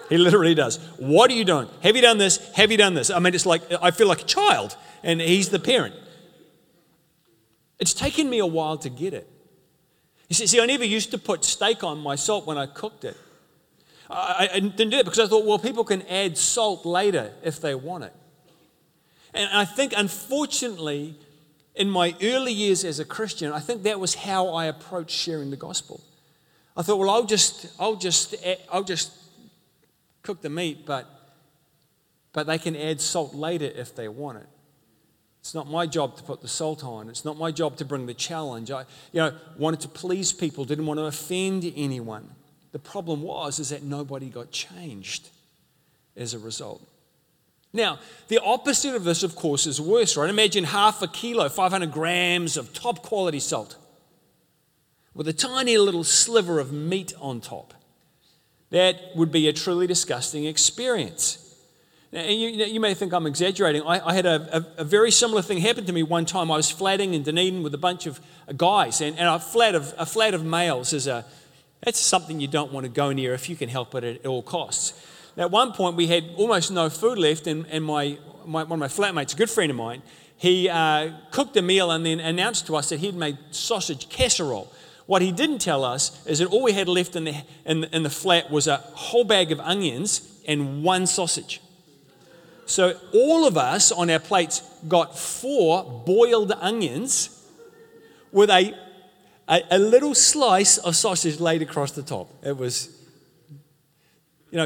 He 0.09 0.19
literally 0.19 0.55
does. 0.55 0.79
What 0.99 1.31
are 1.31 1.35
you 1.35 1.45
doing? 1.45 1.69
Have 1.83 1.97
you 1.97 2.03
done 2.03 2.19
this? 2.19 2.39
Have 2.55 2.71
you 2.71 2.77
done 2.77 2.95
this? 2.95 3.11
I 3.11 3.19
mean, 3.19 3.35
it's 3.35 3.47
like 3.47 3.63
I 3.83 3.91
feel 3.91 4.07
like 4.07 4.23
a 4.23 4.25
child 4.27 4.77
and 5.03 5.21
he's 5.21 5.51
the 5.51 5.59
parent. 5.59 5.95
It's 7.79 7.93
taken 7.93 8.29
me 8.31 8.39
a 8.39 8.47
while 8.47 8.79
to 8.79 8.89
get 8.89 9.13
it. 9.15 9.29
You 10.29 10.35
see, 10.35 10.47
see, 10.47 10.61
I 10.61 10.67
never 10.67 10.85
used 10.85 11.11
to 11.13 11.19
put 11.19 11.45
steak 11.45 11.85
on 11.85 11.99
my 11.99 12.17
salt 12.17 12.47
when 12.47 12.59
I 12.59 12.67
cooked 12.67 13.05
it. 13.05 13.17
I, 14.09 14.49
I 14.53 14.61
didn't 14.61 14.91
do 14.91 14.99
it 14.99 15.05
because 15.05 15.19
I 15.19 15.27
thought, 15.27 15.45
well, 15.45 15.59
people 15.59 15.85
can 15.85 16.03
add 16.03 16.39
salt 16.39 16.87
later 16.87 17.33
if 17.43 17.61
they 17.61 17.75
want 17.75 18.05
it. 18.05 18.13
And 19.35 19.51
I 19.53 19.65
think, 19.65 19.93
unfortunately, 19.97 21.17
in 21.75 21.91
my 21.91 22.15
early 22.23 22.53
years 22.53 22.85
as 22.85 22.99
a 22.99 23.05
Christian, 23.05 23.53
I 23.53 23.61
think 23.61 23.83
that 23.83 24.01
was 24.01 24.15
how 24.15 24.49
I 24.49 24.67
approached 24.67 25.11
sharing 25.11 25.51
the 25.51 25.57
gospel. 25.57 26.01
I 26.77 26.83
thought, 26.83 26.97
well, 26.97 27.11
I'll 27.11 27.25
just, 27.25 27.67
I'll 27.79 27.97
just, 27.97 28.35
I'll 28.73 28.85
just 28.85 29.13
cook 30.23 30.41
the 30.41 30.51
meat, 30.51 30.87
but, 30.87 31.07
but 32.33 32.47
they 32.47 32.59
can 32.59 32.75
add 32.77 33.01
salt 33.01 33.35
later 33.35 33.67
if 33.67 33.95
they 33.95 34.09
want 34.09 34.39
it. 34.39 34.47
It's 35.47 35.55
not 35.55 35.71
my 35.71 35.87
job 35.87 36.17
to 36.17 36.25
put 36.25 36.43
the 36.43 36.49
salt 36.49 36.83
on. 36.83 37.09
It's 37.09 37.25
not 37.25 37.39
my 37.39 37.53
job 37.53 37.77
to 37.77 37.85
bring 37.85 38.07
the 38.07 38.15
challenge. 38.15 38.73
I, 38.73 38.81
you 39.13 39.21
know, 39.21 39.33
wanted 39.57 39.79
to 39.83 39.89
please 39.89 40.33
people, 40.33 40.65
didn't 40.65 40.87
want 40.87 40.99
to 40.99 41.05
offend 41.05 41.73
anyone. 41.77 42.29
The 42.73 42.81
problem 42.81 43.23
was 43.23 43.61
is 43.61 43.69
that 43.69 43.85
nobody 43.85 44.29
got 44.29 44.51
changed 44.51 45.29
as 46.17 46.35
a 46.35 46.41
result. 46.41 46.83
Now, 47.73 48.01
the 48.27 48.43
opposite 48.43 48.97
of 48.97 49.05
this, 49.05 49.23
of 49.23 49.37
course, 49.37 49.69
is 49.69 49.81
worse, 49.81 50.17
right? 50.17 50.29
Imagine 50.29 50.65
half 50.65 51.01
a 51.01 51.07
kilo, 51.07 51.49
500 51.49 51.93
grams 51.93 52.57
of 52.57 52.73
top 52.73 53.03
quality 53.03 53.39
salt 53.39 53.77
with 55.15 55.29
a 55.29 55.33
tiny 55.33 55.79
little 55.79 56.03
sliver 56.03 56.59
of 56.59 56.73
meat 56.73 57.13
on 57.21 57.41
top. 57.41 57.73
That 58.71 58.97
would 59.15 59.31
be 59.31 59.47
a 59.47 59.53
truly 59.53 59.87
disgusting 59.87 60.45
experience. 60.45 61.46
And 62.17 62.41
you, 62.41 62.49
you 62.49 62.81
may 62.81 62.95
think 62.95 63.13
I'm 63.13 63.27
exaggerating. 63.27 63.83
I, 63.83 64.01
I 64.09 64.15
had 64.15 64.25
a, 64.25 64.57
a, 64.57 64.81
a, 64.81 64.85
very 64.85 65.11
similar 65.11 65.43
thing 65.43 65.59
happen 65.59 65.85
to 65.85 65.93
me 65.93 66.03
one 66.03 66.25
time. 66.25 66.51
I 66.51 66.57
was 66.57 66.71
flatting 66.71 67.13
in 67.13 67.23
Dunedin 67.23 67.63
with 67.63 67.75
a 67.75 67.79
bunch 67.79 68.07
of 68.07 68.19
guys, 68.57 69.03
and, 69.03 69.19
and 69.19 69.29
a, 69.29 69.39
flat 69.39 69.75
of, 69.75 69.93
a 69.99 70.07
flat 70.07 70.33
of 70.33 70.43
males 70.43 70.95
is 70.95 71.07
a, 71.07 71.27
that's 71.83 72.01
something 72.01 72.41
you 72.41 72.49
don't 72.49 72.73
want 72.73 72.85
to 72.85 72.91
go 72.91 73.13
near 73.13 73.35
if 73.35 73.51
you 73.51 73.55
can 73.55 73.69
help 73.69 73.95
it 73.95 74.03
at 74.03 74.25
all 74.25 74.43
costs. 74.43 74.95
At 75.37 75.51
one 75.51 75.73
point, 75.73 75.97
we 75.97 76.07
had 76.07 76.25
almost 76.37 76.71
no 76.71 76.89
food 76.89 77.19
left, 77.19 77.47
and, 77.47 77.67
and 77.67 77.85
my, 77.85 78.17
my, 78.47 78.63
one 78.65 78.81
of 78.83 78.99
my 78.99 79.05
flatmates, 79.05 79.35
a 79.35 79.37
good 79.37 79.51
friend 79.51 79.71
of 79.71 79.77
mine, 79.77 80.01
he 80.39 80.71
uh, 80.71 81.11
cooked 81.33 81.55
a 81.59 81.63
meal 81.63 81.91
and 81.91 82.07
then 82.07 82.19
announced 82.21 82.67
to 82.69 82.77
us 82.77 82.89
that 82.89 83.01
he'd 83.01 83.15
made 83.15 83.37
sausage 83.51 84.09
casserole. 84.09 84.73
What 85.05 85.21
he 85.21 85.33
didn't 85.33 85.59
tell 85.59 85.85
us 85.85 86.27
is 86.27 86.39
that 86.39 86.49
all 86.49 86.63
we 86.63 86.73
had 86.73 86.89
left 86.89 87.15
in 87.15 87.25
the, 87.25 87.35
in, 87.67 87.85
in 87.85 88.05
the 88.05 88.11
flat 88.11 88.51
was 88.51 88.67
a 88.67 88.79
whole 88.79 89.25
bag 89.25 89.53
of 89.53 89.61
onions 89.61 90.41
and 90.49 90.83
one 90.83 91.07
sausage. 91.07 91.61
So 92.67 92.99
all 93.15 93.47
of 93.47 93.57
us 93.57 93.93
on 93.93 94.11
our 94.11 94.19
plates 94.19 94.61
got 94.89 95.17
four 95.17 96.03
boiled 96.05 96.53
onions 96.53 97.31
with 98.33 98.51
a, 98.51 98.75
a, 99.49 99.63
a, 99.71 99.79
little 99.79 100.15
slice 100.15 100.77
of 100.79 100.97
sausage 100.97 101.39
laid 101.39 101.63
across 101.63 101.93
the 101.93 102.03
top. 102.03 102.29
It 102.45 102.57
was, 102.57 102.91
you 104.51 104.59
know, 104.59 104.65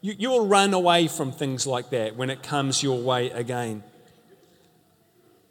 you, 0.00 0.14
you'll 0.18 0.46
run 0.46 0.72
away 0.72 1.08
from 1.08 1.30
things 1.30 1.66
like 1.66 1.90
that 1.90 2.16
when 2.16 2.30
it 2.30 2.42
comes 2.42 2.82
your 2.82 3.00
way 3.00 3.30
again. 3.30 3.82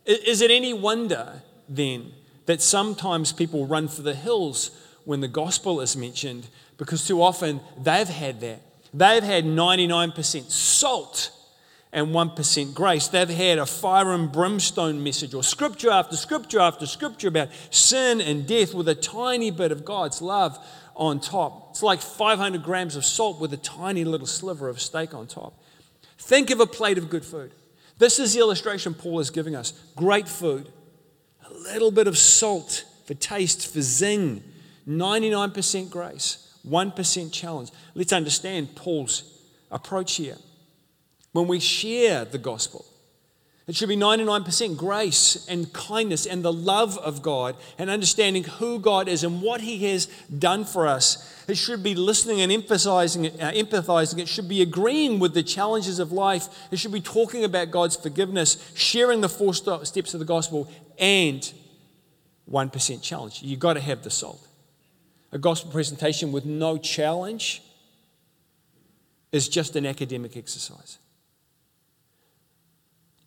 Is 0.06 0.42
it 0.42 0.50
any 0.50 0.74
wonder 0.74 1.44
then 1.70 2.12
that 2.48 2.64
sometimes 2.64 3.32
people 3.32 3.68
run 3.68 3.88
for 3.88 4.02
the 4.02 4.16
hills 4.16 4.72
when 5.06 5.22
the 5.22 5.28
gospel 5.28 5.80
is 5.82 5.96
mentioned 5.96 6.48
because 6.78 7.08
too 7.08 7.22
often 7.22 7.62
they've 7.78 8.10
had 8.10 8.42
that. 8.42 8.60
They've 8.92 9.24
had 9.24 9.46
99% 9.46 10.50
salt 10.50 11.32
and 11.94 12.08
1% 12.08 12.74
grace. 12.74 13.08
They've 13.08 13.30
had 13.30 13.58
a 13.58 13.66
fire 13.66 14.14
and 14.14 14.32
brimstone 14.32 15.04
message 15.04 15.34
or 15.34 15.44
scripture 15.44 15.90
after 15.90 16.16
scripture 16.16 16.60
after 16.60 16.86
scripture 16.86 17.28
about 17.28 17.50
sin 17.70 18.22
and 18.22 18.48
death 18.48 18.74
with 18.74 18.88
a 18.88 18.96
tiny 18.96 19.52
bit 19.52 19.72
of 19.72 19.84
God's 19.84 20.22
love 20.22 20.58
on 20.96 21.20
top. 21.20 21.72
It's 21.72 21.84
like 21.84 22.02
500 22.02 22.64
grams 22.64 22.96
of 22.96 23.04
salt 23.04 23.40
with 23.40 23.54
a 23.54 23.58
tiny 23.58 24.06
little 24.06 24.28
sliver 24.28 24.70
of 24.70 24.80
steak 24.80 25.14
on 25.14 25.28
top. 25.28 25.62
Think 26.18 26.50
of 26.50 26.60
a 26.60 26.66
plate 26.66 26.98
of 26.98 27.10
good 27.10 27.26
food. 27.26 27.52
This 27.98 28.20
is 28.20 28.34
the 28.34 28.40
illustration 28.40 28.94
Paul 28.94 29.20
is 29.20 29.30
giving 29.30 29.56
us. 29.56 29.74
Great 29.96 30.28
food, 30.28 30.72
a 31.46 31.54
little 31.54 31.92
bit 31.92 32.08
of 32.08 32.18
salt 32.18 32.86
for 33.06 33.14
taste, 33.16 33.72
for 33.72 33.82
zing, 33.82 34.44
99% 34.88 35.90
grace, 35.90 36.58
1% 36.68 37.34
challenge. 37.34 37.70
Let's 37.96 38.14
understand 38.14 38.76
Paul's 38.76 39.24
approach 39.72 40.16
here 40.16 40.38
when 41.32 41.48
we 41.48 41.60
share 41.60 42.26
the 42.26 42.38
gospel. 42.38 42.86
It 43.68 43.76
should 43.76 43.90
be 43.90 43.96
99% 43.96 44.76
grace 44.76 45.46
and 45.48 45.72
kindness 45.72 46.26
and 46.26 46.44
the 46.44 46.52
love 46.52 46.98
of 46.98 47.22
God 47.22 47.56
and 47.78 47.90
understanding 47.90 48.44
who 48.44 48.80
God 48.80 49.08
is 49.08 49.24
and 49.24 49.42
what 49.42 49.62
He 49.62 49.92
has 49.92 50.08
done 50.40 50.66
for 50.66 50.88
us. 50.88 51.46
It 51.48 51.56
should 51.56 51.84
be 51.84 51.96
listening 51.96 52.42
and 52.42 52.52
emphasizing 52.52 53.28
uh, 53.28 53.52
empathizing. 53.52 54.20
It 54.20 54.28
should 54.28 54.50
be 54.50 54.62
agreeing 54.62 55.20
with 55.20 55.34
the 55.34 55.44
challenges 55.44 56.00
of 56.00 56.12
life. 56.12 56.50
It 56.72 56.80
should 56.80 56.92
be 56.92 57.02
talking 57.02 57.44
about 57.44 57.72
God's 57.72 57.96
forgiveness, 57.96 58.72
sharing 58.76 59.22
the 59.22 59.30
four 59.30 59.54
steps 59.54 60.14
of 60.14 60.20
the 60.20 60.26
gospel, 60.26 60.70
and 60.98 61.50
1% 62.52 63.02
challenge. 63.02 63.42
You've 63.44 63.60
got 63.60 63.74
to 63.76 63.80
have 63.80 64.04
the 64.04 64.10
salt. 64.10 64.46
A 65.32 65.38
gospel 65.38 65.72
presentation 65.72 66.32
with 66.32 66.46
no 66.46 66.78
challenge 66.78 67.64
is 69.32 69.48
just 69.48 69.76
an 69.76 69.86
academic 69.86 70.36
exercise. 70.36 70.98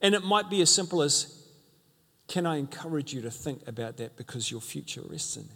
And 0.05 0.15
it 0.15 0.23
might 0.23 0.51
be 0.51 0.61
as 0.61 0.69
simple 0.69 1.01
as 1.01 1.35
can 2.29 2.45
I 2.45 2.57
encourage 2.57 3.15
you 3.15 3.23
to 3.23 3.31
think 3.31 3.67
about 3.67 3.97
that 3.97 4.19
because 4.19 4.51
your 4.51 4.61
future 4.61 5.01
rests 5.09 5.37
in 5.37 5.45
it? 5.45 5.49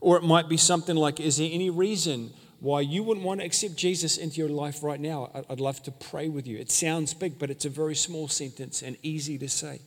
Or 0.00 0.16
it 0.16 0.22
might 0.22 0.48
be 0.48 0.56
something 0.56 0.94
like, 0.94 1.18
is 1.18 1.38
there 1.38 1.50
any 1.50 1.70
reason 1.70 2.30
why 2.60 2.82
you 2.82 3.02
wouldn't 3.02 3.26
want 3.26 3.40
to 3.40 3.46
accept 3.46 3.74
Jesus 3.74 4.16
into 4.16 4.36
your 4.36 4.48
life 4.48 4.84
right 4.84 5.00
now, 5.00 5.28
I'd 5.50 5.58
love 5.58 5.82
to 5.82 5.90
pray 5.90 6.28
with 6.28 6.46
you. 6.46 6.56
It 6.56 6.70
sounds 6.70 7.14
big, 7.14 7.36
but 7.36 7.50
it's 7.50 7.64
a 7.64 7.68
very 7.68 7.96
small 7.96 8.28
sentence 8.28 8.80
and 8.80 8.96
easy 9.02 9.38
to 9.38 9.48
say. 9.48 9.80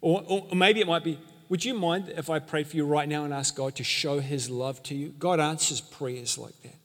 Or, 0.00 0.22
or, 0.28 0.54
maybe 0.54 0.80
it 0.80 0.86
might 0.86 1.02
be, 1.02 1.18
would 1.48 1.64
you 1.64 1.74
mind 1.74 2.08
if 2.16 2.30
I 2.30 2.38
pray 2.38 2.62
for 2.62 2.76
you 2.76 2.86
right 2.86 3.08
now 3.08 3.24
and 3.24 3.34
ask 3.34 3.56
God 3.56 3.74
to 3.76 3.84
show 3.84 4.20
his 4.20 4.48
love 4.48 4.80
to 4.84 4.94
you? 4.94 5.08
God 5.18 5.40
answers 5.40 5.80
prayers 5.80 6.38
like 6.38 6.54
that. 6.62 6.76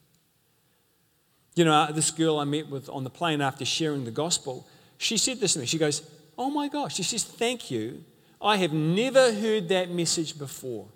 You 1.56 1.66
know, 1.66 1.74
uh, 1.74 1.92
this 1.92 2.10
girl 2.10 2.40
I 2.40 2.44
met 2.46 2.70
with 2.70 2.90
on 2.90 3.04
the 3.04 3.10
plane 3.12 3.40
after 3.40 3.66
sharing 3.66 4.04
the 4.04 4.12
gospel, 4.12 4.68
she 4.98 5.18
said 5.18 5.40
this 5.40 5.54
to 5.54 5.60
me. 5.60 5.66
She 5.66 5.78
goes, 5.78 6.02
Oh 6.38 6.50
my 6.50 6.68
gosh. 6.68 6.96
She 6.96 7.04
says, 7.04 7.24
Thank 7.24 7.72
you. 7.72 8.04
I 8.42 8.58
have 8.58 8.74
never 8.74 9.34
heard 9.34 9.70
that 9.70 9.90
message 9.90 10.38
before. 10.38 10.88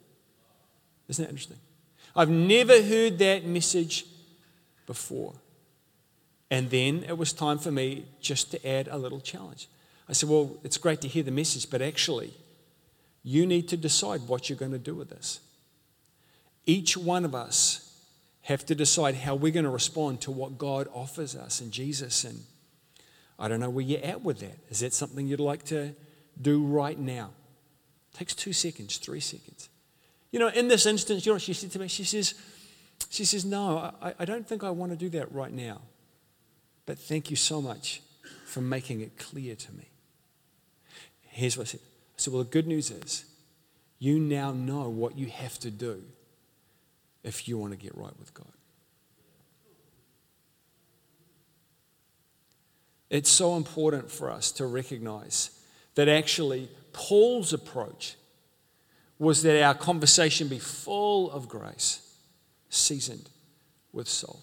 Isn't 1.08 1.26
that 1.26 1.30
interesting? 1.30 1.58
I've 2.16 2.30
never 2.30 2.82
heard 2.82 3.18
that 3.20 3.46
message 3.46 4.06
before. 4.86 5.34
And 6.50 6.70
then 6.70 7.06
it 7.08 7.18
was 7.18 7.34
time 7.34 7.58
for 7.58 7.72
me 7.72 8.06
just 8.20 8.52
to 8.52 8.68
add 8.68 8.88
a 8.90 8.98
little 8.98 9.22
challenge. 9.22 9.70
I 10.10 10.14
said, 10.14 10.30
Well, 10.30 10.58
it's 10.64 10.78
great 10.78 11.02
to 11.02 11.08
hear 11.08 11.24
the 11.24 11.32
message, 11.32 11.70
but 11.70 11.82
actually, 11.82 12.34
you 13.24 13.46
need 13.46 13.68
to 13.70 13.78
decide 13.78 14.28
what 14.28 14.50
you're 14.50 14.58
going 14.58 14.72
to 14.72 14.80
do 14.80 14.96
with 14.96 15.10
this. 15.10 15.40
Each 16.66 16.98
one 16.98 17.26
of 17.26 17.34
us 17.34 17.88
have 18.44 18.66
to 18.66 18.76
decide 18.76 19.16
how 19.16 19.36
we're 19.36 19.52
going 19.52 19.66
to 19.66 19.70
respond 19.70 20.22
to 20.22 20.32
what 20.32 20.58
God 20.58 20.88
offers 20.94 21.36
us 21.36 21.62
in 21.62 21.72
Jesus. 21.72 22.24
And 22.24 22.44
I 23.42 23.48
don't 23.48 23.60
know 23.60 23.72
where 23.72 23.84
you're 23.84 24.06
at 24.06 24.22
with 24.22 24.40
that. 24.42 24.56
Is 24.70 24.82
that 24.82 24.94
something 24.94 25.28
you'd 25.28 25.40
like 25.40 25.64
to 25.66 25.96
do 26.40 26.64
right 26.64 26.98
now? 26.98 27.32
It 28.14 28.18
takes 28.18 28.36
two 28.36 28.54
seconds, 28.54 28.98
three 28.98 29.20
seconds. 29.20 29.68
You 30.32 30.40
know, 30.40 30.50
in 30.50 30.68
this 30.68 30.86
instance, 30.86 31.26
you 31.26 31.32
know 31.32 31.36
what 31.36 31.42
she 31.42 31.54
said 31.54 31.72
to 31.72 31.80
me? 31.80 31.88
She 31.88 32.04
says, 32.04 32.36
she 33.10 33.26
says, 33.26 33.44
No, 33.44 33.92
I, 34.00 34.14
I 34.20 34.26
don't 34.26 34.48
think 34.48 34.64
I 34.64 34.70
want 34.70 34.92
to 34.92 34.96
do 34.96 35.10
that 35.10 35.32
right 35.32 35.52
now. 35.52 35.82
But 36.86 37.00
thank 37.00 37.32
you 37.32 37.36
so 37.36 37.62
much 37.62 38.04
for 38.46 38.62
making 38.62 39.02
it 39.02 39.18
clear 39.18 39.56
to 39.56 39.72
me. 39.74 39.90
Here's 41.30 41.58
what 41.58 41.64
I 41.64 41.72
said. 41.72 41.80
I 41.82 42.18
said, 42.18 42.34
Well, 42.34 42.44
the 42.44 42.50
good 42.50 42.68
news 42.68 42.92
is 42.92 43.26
you 43.98 44.20
now 44.20 44.52
know 44.52 44.88
what 44.88 45.18
you 45.18 45.28
have 45.28 45.58
to 45.60 45.72
do 45.72 46.04
if 47.24 47.48
you 47.48 47.58
want 47.58 47.72
to 47.72 47.78
get 47.78 47.98
right 47.98 48.18
with 48.20 48.36
God. 48.36 48.54
It's 53.12 53.30
so 53.30 53.58
important 53.58 54.10
for 54.10 54.32
us 54.32 54.54
to 54.54 54.66
recognize 54.66 55.52
that 55.96 56.08
actually 56.08 56.70
Paul's 56.94 57.52
approach 57.52 58.16
was 59.20 59.44
that 59.44 59.62
our 59.62 59.76
conversation 59.76 60.48
be 60.48 60.60
full 60.60 61.30
of 61.30 61.50
grace, 61.50 62.16
seasoned 62.70 63.30
with 63.92 64.08
salt. 64.08 64.40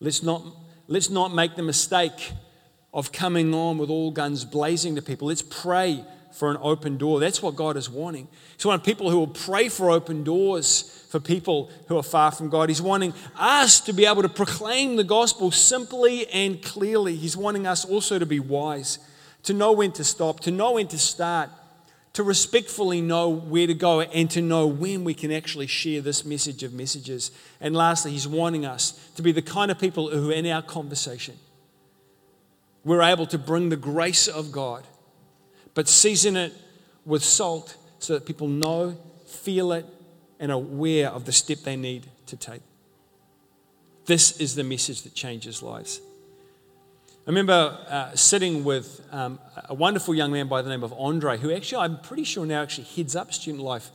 Let's 0.00 0.22
not, 0.22 0.42
let's 0.88 1.10
not 1.10 1.34
make 1.34 1.54
the 1.54 1.62
mistake 1.62 2.32
of 2.94 3.12
coming 3.12 3.52
on 3.54 3.76
with 3.76 3.90
all 3.90 4.10
guns 4.10 4.46
blazing 4.46 4.94
to 4.96 5.02
people. 5.02 5.28
Let's 5.28 5.42
pray 5.42 6.02
for 6.32 6.50
an 6.50 6.58
open 6.60 6.96
door. 6.96 7.20
That's 7.20 7.42
what 7.42 7.56
God 7.56 7.76
is 7.76 7.88
wanting. 7.88 8.28
He's 8.56 8.66
wanting 8.66 8.84
people 8.84 9.10
who 9.10 9.18
will 9.18 9.26
pray 9.26 9.68
for 9.68 9.90
open 9.90 10.24
doors 10.24 11.06
for 11.10 11.20
people 11.20 11.70
who 11.88 11.98
are 11.98 12.02
far 12.02 12.30
from 12.30 12.48
God. 12.48 12.70
He's 12.70 12.80
wanting 12.80 13.12
us 13.36 13.80
to 13.80 13.92
be 13.92 14.06
able 14.06 14.22
to 14.22 14.28
proclaim 14.28 14.96
the 14.96 15.04
gospel 15.04 15.50
simply 15.50 16.26
and 16.28 16.62
clearly. 16.62 17.16
He's 17.16 17.36
wanting 17.36 17.66
us 17.66 17.84
also 17.84 18.18
to 18.18 18.26
be 18.26 18.40
wise, 18.40 18.98
to 19.42 19.52
know 19.52 19.72
when 19.72 19.92
to 19.92 20.04
stop, 20.04 20.40
to 20.40 20.50
know 20.50 20.72
when 20.72 20.88
to 20.88 20.98
start, 20.98 21.50
to 22.14 22.22
respectfully 22.22 23.00
know 23.00 23.28
where 23.28 23.66
to 23.66 23.74
go 23.74 24.00
and 24.00 24.30
to 24.30 24.42
know 24.42 24.66
when 24.66 25.04
we 25.04 25.14
can 25.14 25.32
actually 25.32 25.66
share 25.66 26.00
this 26.00 26.24
message 26.24 26.62
of 26.62 26.72
messages. 26.72 27.30
And 27.60 27.74
lastly, 27.74 28.12
he's 28.12 28.28
wanting 28.28 28.66
us 28.66 28.92
to 29.16 29.22
be 29.22 29.32
the 29.32 29.42
kind 29.42 29.70
of 29.70 29.78
people 29.78 30.10
who, 30.10 30.30
in 30.30 30.46
our 30.46 30.62
conversation, 30.62 31.36
we're 32.84 33.02
able 33.02 33.26
to 33.26 33.38
bring 33.38 33.68
the 33.68 33.76
grace 33.76 34.28
of 34.28 34.50
God, 34.50 34.86
but 35.74 35.88
season 35.88 36.36
it 36.36 36.52
with 37.04 37.22
salt 37.22 37.76
so 37.98 38.14
that 38.14 38.26
people 38.26 38.48
know, 38.48 38.96
feel 39.26 39.72
it, 39.72 39.86
and 40.38 40.50
are 40.50 40.56
aware 40.56 41.08
of 41.08 41.24
the 41.24 41.32
step 41.32 41.58
they 41.58 41.76
need 41.76 42.06
to 42.26 42.36
take. 42.36 42.62
This 44.06 44.40
is 44.40 44.54
the 44.54 44.64
message 44.64 45.02
that 45.02 45.14
changes 45.14 45.62
lives. 45.62 46.00
I 47.24 47.30
remember 47.30 47.78
uh, 47.88 48.16
sitting 48.16 48.64
with 48.64 49.00
um, 49.12 49.38
a 49.68 49.74
wonderful 49.74 50.12
young 50.12 50.32
man 50.32 50.48
by 50.48 50.60
the 50.60 50.68
name 50.68 50.82
of 50.82 50.92
Andre, 50.94 51.38
who 51.38 51.52
actually, 51.52 51.82
I'm 51.84 52.00
pretty 52.00 52.24
sure 52.24 52.44
now 52.44 52.62
actually 52.62 52.88
heads 52.96 53.14
up 53.14 53.32
student 53.32 53.62
life 53.62 53.92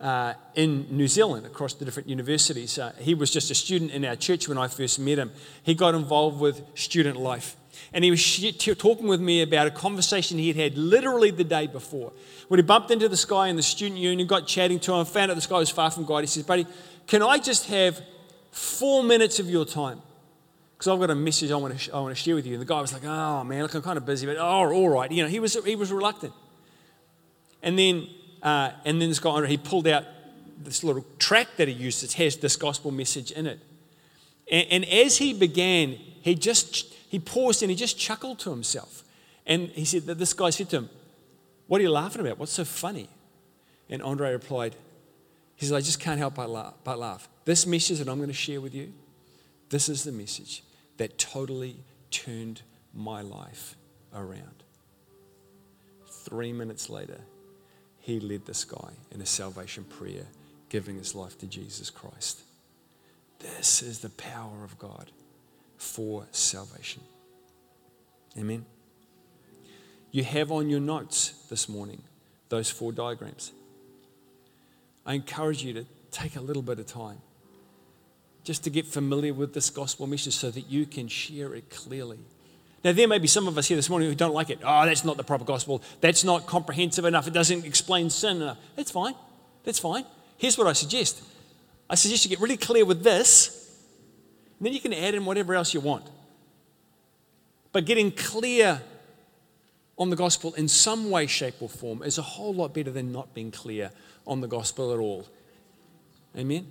uh, 0.00 0.34
in 0.54 0.86
New 0.88 1.08
Zealand 1.08 1.46
across 1.46 1.74
the 1.74 1.84
different 1.84 2.08
universities. 2.08 2.78
Uh, 2.78 2.92
he 2.98 3.14
was 3.14 3.32
just 3.32 3.50
a 3.50 3.56
student 3.56 3.90
in 3.90 4.04
our 4.04 4.14
church 4.14 4.48
when 4.48 4.56
I 4.56 4.68
first 4.68 5.00
met 5.00 5.18
him. 5.18 5.32
He 5.64 5.74
got 5.74 5.96
involved 5.96 6.40
with 6.40 6.62
student 6.76 7.18
life. 7.18 7.56
And 7.92 8.04
he 8.04 8.10
was 8.10 8.54
talking 8.78 9.06
with 9.08 9.20
me 9.20 9.42
about 9.42 9.66
a 9.66 9.70
conversation 9.70 10.38
he 10.38 10.48
had 10.48 10.56
had 10.56 10.78
literally 10.78 11.30
the 11.30 11.44
day 11.44 11.66
before. 11.66 12.12
When 12.48 12.58
he 12.58 12.62
bumped 12.62 12.90
into 12.90 13.08
this 13.08 13.24
guy 13.24 13.48
in 13.48 13.56
the 13.56 13.62
student 13.62 14.00
union, 14.00 14.26
got 14.26 14.46
chatting 14.46 14.80
to 14.80 14.94
him, 14.94 15.04
found 15.04 15.30
out 15.30 15.34
this 15.34 15.46
guy 15.46 15.58
was 15.58 15.70
far 15.70 15.90
from 15.90 16.04
God. 16.04 16.20
He 16.20 16.26
says, 16.26 16.42
Buddy, 16.42 16.66
can 17.06 17.22
I 17.22 17.38
just 17.38 17.66
have 17.66 18.00
four 18.50 19.02
minutes 19.02 19.38
of 19.38 19.48
your 19.48 19.64
time? 19.64 20.02
because 20.80 20.94
I've 20.94 20.98
got 20.98 21.10
a 21.10 21.14
message 21.14 21.50
I 21.50 21.56
want, 21.56 21.78
to 21.78 21.94
I 21.94 22.00
want 22.00 22.16
to 22.16 22.22
share 22.22 22.34
with 22.34 22.46
you. 22.46 22.54
And 22.54 22.62
the 22.62 22.64
guy 22.64 22.80
was 22.80 22.94
like, 22.94 23.04
oh, 23.04 23.44
man, 23.44 23.60
look, 23.60 23.74
I'm 23.74 23.82
kind 23.82 23.98
of 23.98 24.06
busy, 24.06 24.26
but 24.26 24.38
oh, 24.38 24.72
all 24.72 24.88
right. 24.88 25.12
You 25.12 25.22
know, 25.22 25.28
he 25.28 25.38
was, 25.38 25.62
he 25.62 25.76
was 25.76 25.92
reluctant. 25.92 26.32
And 27.62 27.78
then, 27.78 28.08
uh, 28.42 28.70
and 28.86 28.98
then 28.98 29.10
this 29.10 29.18
guy, 29.18 29.44
he 29.46 29.58
pulled 29.58 29.86
out 29.86 30.04
this 30.56 30.82
little 30.82 31.04
track 31.18 31.48
that 31.58 31.68
he 31.68 31.74
used 31.74 32.02
that 32.02 32.14
has 32.14 32.38
this 32.38 32.56
gospel 32.56 32.92
message 32.92 33.30
in 33.30 33.46
it. 33.46 33.60
And, 34.50 34.66
and 34.70 34.84
as 34.86 35.18
he 35.18 35.34
began, 35.34 35.98
he 36.22 36.34
just, 36.34 36.89
he 37.10 37.18
paused 37.18 37.60
and 37.60 37.70
he 37.70 37.76
just 37.76 37.98
chuckled 37.98 38.38
to 38.38 38.50
himself. 38.50 39.02
And 39.44 39.68
he 39.70 39.84
said 39.84 40.06
that 40.06 40.20
this 40.20 40.32
guy 40.32 40.50
said 40.50 40.70
to 40.70 40.76
him, 40.76 40.90
what 41.66 41.80
are 41.80 41.82
you 41.82 41.90
laughing 41.90 42.20
about? 42.20 42.38
What's 42.38 42.52
so 42.52 42.64
funny? 42.64 43.08
And 43.88 44.00
Andre 44.00 44.30
replied, 44.30 44.76
he 45.56 45.66
said, 45.66 45.76
I 45.76 45.80
just 45.80 45.98
can't 45.98 46.20
help 46.20 46.36
but 46.36 46.48
laugh, 46.48 46.74
but 46.84 47.00
laugh. 47.00 47.28
This 47.46 47.66
message 47.66 47.98
that 47.98 48.08
I'm 48.08 48.18
going 48.18 48.28
to 48.28 48.32
share 48.32 48.60
with 48.60 48.76
you, 48.76 48.92
this 49.70 49.88
is 49.88 50.04
the 50.04 50.12
message 50.12 50.62
that 50.98 51.18
totally 51.18 51.78
turned 52.12 52.62
my 52.94 53.22
life 53.22 53.74
around. 54.14 54.62
Three 56.06 56.52
minutes 56.52 56.88
later, 56.88 57.18
he 57.98 58.20
led 58.20 58.46
this 58.46 58.64
guy 58.64 58.90
in 59.10 59.20
a 59.20 59.26
salvation 59.26 59.82
prayer, 59.82 60.26
giving 60.68 60.96
his 60.96 61.16
life 61.16 61.36
to 61.38 61.46
Jesus 61.46 61.90
Christ. 61.90 62.42
This 63.40 63.82
is 63.82 63.98
the 63.98 64.10
power 64.10 64.62
of 64.62 64.78
God 64.78 65.10
for 65.80 66.26
salvation. 66.30 67.02
Amen. 68.38 68.66
You 70.12 70.22
have 70.24 70.52
on 70.52 70.68
your 70.68 70.78
notes 70.78 71.30
this 71.48 71.68
morning 71.68 72.02
those 72.50 72.70
four 72.70 72.92
diagrams. 72.92 73.52
I 75.06 75.14
encourage 75.14 75.64
you 75.64 75.72
to 75.72 75.86
take 76.10 76.36
a 76.36 76.40
little 76.40 76.62
bit 76.62 76.78
of 76.78 76.86
time 76.86 77.22
just 78.44 78.62
to 78.64 78.70
get 78.70 78.86
familiar 78.86 79.32
with 79.32 79.54
this 79.54 79.70
gospel 79.70 80.06
message 80.06 80.34
so 80.34 80.50
that 80.50 80.70
you 80.70 80.84
can 80.84 81.08
share 81.08 81.54
it 81.54 81.70
clearly. 81.70 82.18
Now, 82.84 82.92
there 82.92 83.08
may 83.08 83.18
be 83.18 83.26
some 83.26 83.48
of 83.48 83.56
us 83.56 83.68
here 83.68 83.76
this 83.76 83.88
morning 83.88 84.08
who 84.08 84.14
don't 84.14 84.34
like 84.34 84.50
it. 84.50 84.58
Oh, 84.62 84.84
that's 84.84 85.04
not 85.04 85.16
the 85.16 85.24
proper 85.24 85.44
gospel. 85.44 85.82
That's 86.02 86.24
not 86.24 86.46
comprehensive 86.46 87.06
enough. 87.06 87.26
It 87.26 87.32
doesn't 87.32 87.64
explain 87.64 88.10
sin 88.10 88.36
enough. 88.42 88.58
That's 88.76 88.90
fine. 88.90 89.14
That's 89.64 89.78
fine. 89.78 90.04
Here's 90.36 90.58
what 90.58 90.66
I 90.66 90.74
suggest 90.74 91.22
I 91.88 91.94
suggest 91.94 92.24
you 92.24 92.28
get 92.28 92.40
really 92.40 92.56
clear 92.56 92.84
with 92.84 93.02
this, 93.02 93.59
and 94.60 94.66
then 94.66 94.74
you 94.74 94.80
can 94.80 94.92
add 94.92 95.14
in 95.14 95.24
whatever 95.24 95.54
else 95.54 95.72
you 95.72 95.80
want. 95.80 96.04
But 97.72 97.86
getting 97.86 98.12
clear 98.12 98.82
on 99.96 100.10
the 100.10 100.16
gospel 100.16 100.52
in 100.52 100.68
some 100.68 101.08
way, 101.08 101.26
shape, 101.26 101.54
or 101.60 101.68
form 101.68 102.02
is 102.02 102.18
a 102.18 102.22
whole 102.22 102.52
lot 102.52 102.74
better 102.74 102.90
than 102.90 103.10
not 103.10 103.32
being 103.32 103.50
clear 103.50 103.90
on 104.26 104.42
the 104.42 104.46
gospel 104.46 104.92
at 104.92 104.98
all. 104.98 105.26
Amen? 106.36 106.70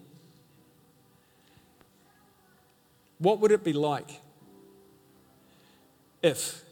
What 3.17 3.39
would 3.39 3.52
it 3.52 3.63
be 3.63 3.73
like 3.73 4.21
if 6.21 6.63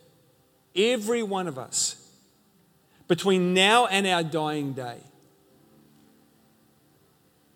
every 0.76 1.24
one 1.24 1.48
of 1.48 1.58
us, 1.58 2.12
between 3.08 3.56
now 3.56 3.88
and 3.88 4.06
our 4.06 4.22
dying 4.22 4.74
day, 4.74 5.00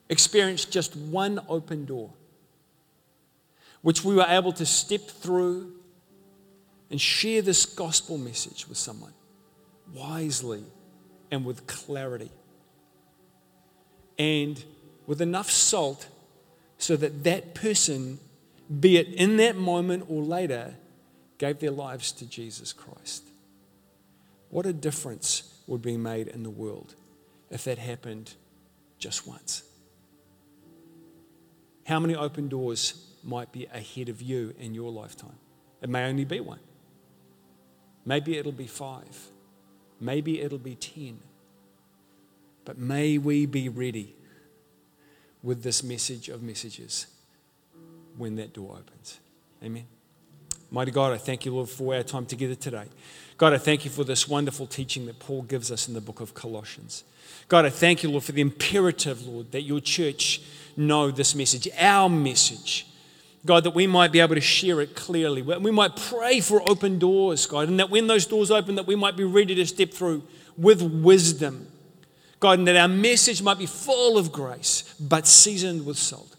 experienced 0.10 0.72
just 0.72 0.96
one 0.96 1.40
open 1.48 1.86
door, 1.86 2.10
which 3.82 4.04
we 4.04 4.16
were 4.16 4.26
able 4.28 4.52
to 4.54 4.66
step 4.66 5.02
through 5.02 5.74
and 6.90 7.00
share 7.00 7.42
this 7.42 7.66
gospel 7.66 8.18
message 8.18 8.68
with 8.68 8.78
someone 8.78 9.14
wisely 9.94 10.64
and 11.32 11.46
with 11.46 11.66
clarity 11.68 12.32
and 14.18 14.64
with 15.08 15.22
enough 15.22 15.50
salt 15.50 16.08
so 16.78 16.96
that 16.96 17.24
that 17.24 17.54
person 17.56 18.20
be 18.80 18.98
it 18.98 19.08
in 19.08 19.38
that 19.38 19.58
moment 19.58 20.06
or 20.08 20.24
later, 20.24 20.76
gave 21.38 21.60
their 21.60 21.72
lives 21.72 22.12
to 22.14 22.26
Jesus 22.26 22.72
Christ. 22.72 23.24
What 24.50 24.66
a 24.66 24.74
difference 24.74 25.62
would 25.68 25.82
be 25.82 25.98
made 25.98 26.28
in 26.28 26.44
the 26.44 26.50
world 26.50 26.96
if 27.50 27.64
that 27.66 27.78
happened 27.78 28.34
just 28.98 29.28
once. 29.28 29.64
How 31.86 32.00
many 32.00 32.16
open 32.16 32.48
doors 32.48 33.11
might 33.24 33.52
be 33.52 33.66
ahead 33.74 34.10
of 34.10 34.22
you 34.22 34.54
in 34.60 34.74
your 34.74 34.92
lifetime? 34.92 35.38
It 35.82 35.90
may 35.90 36.06
only 36.06 36.26
be 36.26 36.40
one. 36.40 36.60
Maybe 38.06 38.38
it'll 38.38 38.52
be 38.52 38.68
five. 38.68 39.30
Maybe 40.00 40.42
it'll 40.42 40.58
be 40.58 40.76
ten. 40.76 41.20
But 42.66 42.78
may 42.78 43.18
we 43.18 43.46
be 43.46 43.70
ready 43.70 44.16
with 45.44 45.64
this 45.64 45.84
message 45.84 46.30
of 46.30 46.44
messages 46.44 47.08
when 48.18 48.36
that 48.36 48.54
door 48.54 48.78
opens. 48.80 49.20
Amen. 49.64 49.86
Mighty 50.70 50.92
God, 50.92 51.14
I 51.14 51.18
thank 51.18 51.46
you, 51.46 51.54
Lord, 51.54 51.70
for 51.70 51.96
our 51.96 52.04
time 52.04 52.26
together 52.26 52.56
today. 52.56 52.86
God, 53.38 53.54
I 53.54 53.58
thank 53.58 53.84
you 53.84 53.92
for 53.92 54.04
this 54.04 54.28
wonderful 54.28 54.68
teaching 54.68 55.06
that 55.08 55.20
Paul 55.20 55.42
gives 55.42 55.72
us 55.72 55.88
in 55.88 55.94
the 55.94 56.02
book 56.02 56.22
of 56.22 56.34
Colossians. 56.34 57.04
God, 57.48 57.66
I 57.66 57.70
thank 57.70 58.04
you, 58.04 58.10
Lord, 58.10 58.24
for 58.24 58.32
the 58.32 58.42
imperative, 58.42 59.26
Lord, 59.28 59.52
that 59.52 59.64
your 59.64 59.82
church 59.82 60.42
know 60.78 61.12
this 61.12 61.36
message, 61.36 61.68
our 61.78 62.08
message. 62.08 62.88
God, 63.46 63.64
that 63.64 63.74
we 63.74 63.88
might 63.88 64.12
be 64.12 64.20
able 64.20 64.36
to 64.36 64.42
share 64.42 64.82
it 64.82 64.96
clearly. 64.96 65.42
We 65.42 65.72
might 65.72 65.96
pray 65.96 66.40
for 66.42 66.62
open 66.70 67.00
doors, 67.00 67.46
God, 67.48 67.70
and 67.70 67.80
that 67.80 67.90
when 67.90 68.08
those 68.08 68.26
doors 68.26 68.52
open, 68.52 68.76
that 68.76 68.86
we 68.86 68.96
might 68.96 69.18
be 69.18 69.24
ready 69.24 69.56
to 69.56 69.66
step 69.66 69.92
through 69.92 70.24
with 70.58 70.82
wisdom. 70.82 71.68
God, 72.40 72.60
and 72.60 72.68
that 72.68 72.76
our 72.76 72.88
message 72.88 73.42
might 73.42 73.58
be 73.58 73.66
full 73.66 74.18
of 74.18 74.32
grace, 74.32 74.96
but 75.00 75.28
seasoned 75.28 75.86
with 75.86 75.98
salt. 75.98 76.36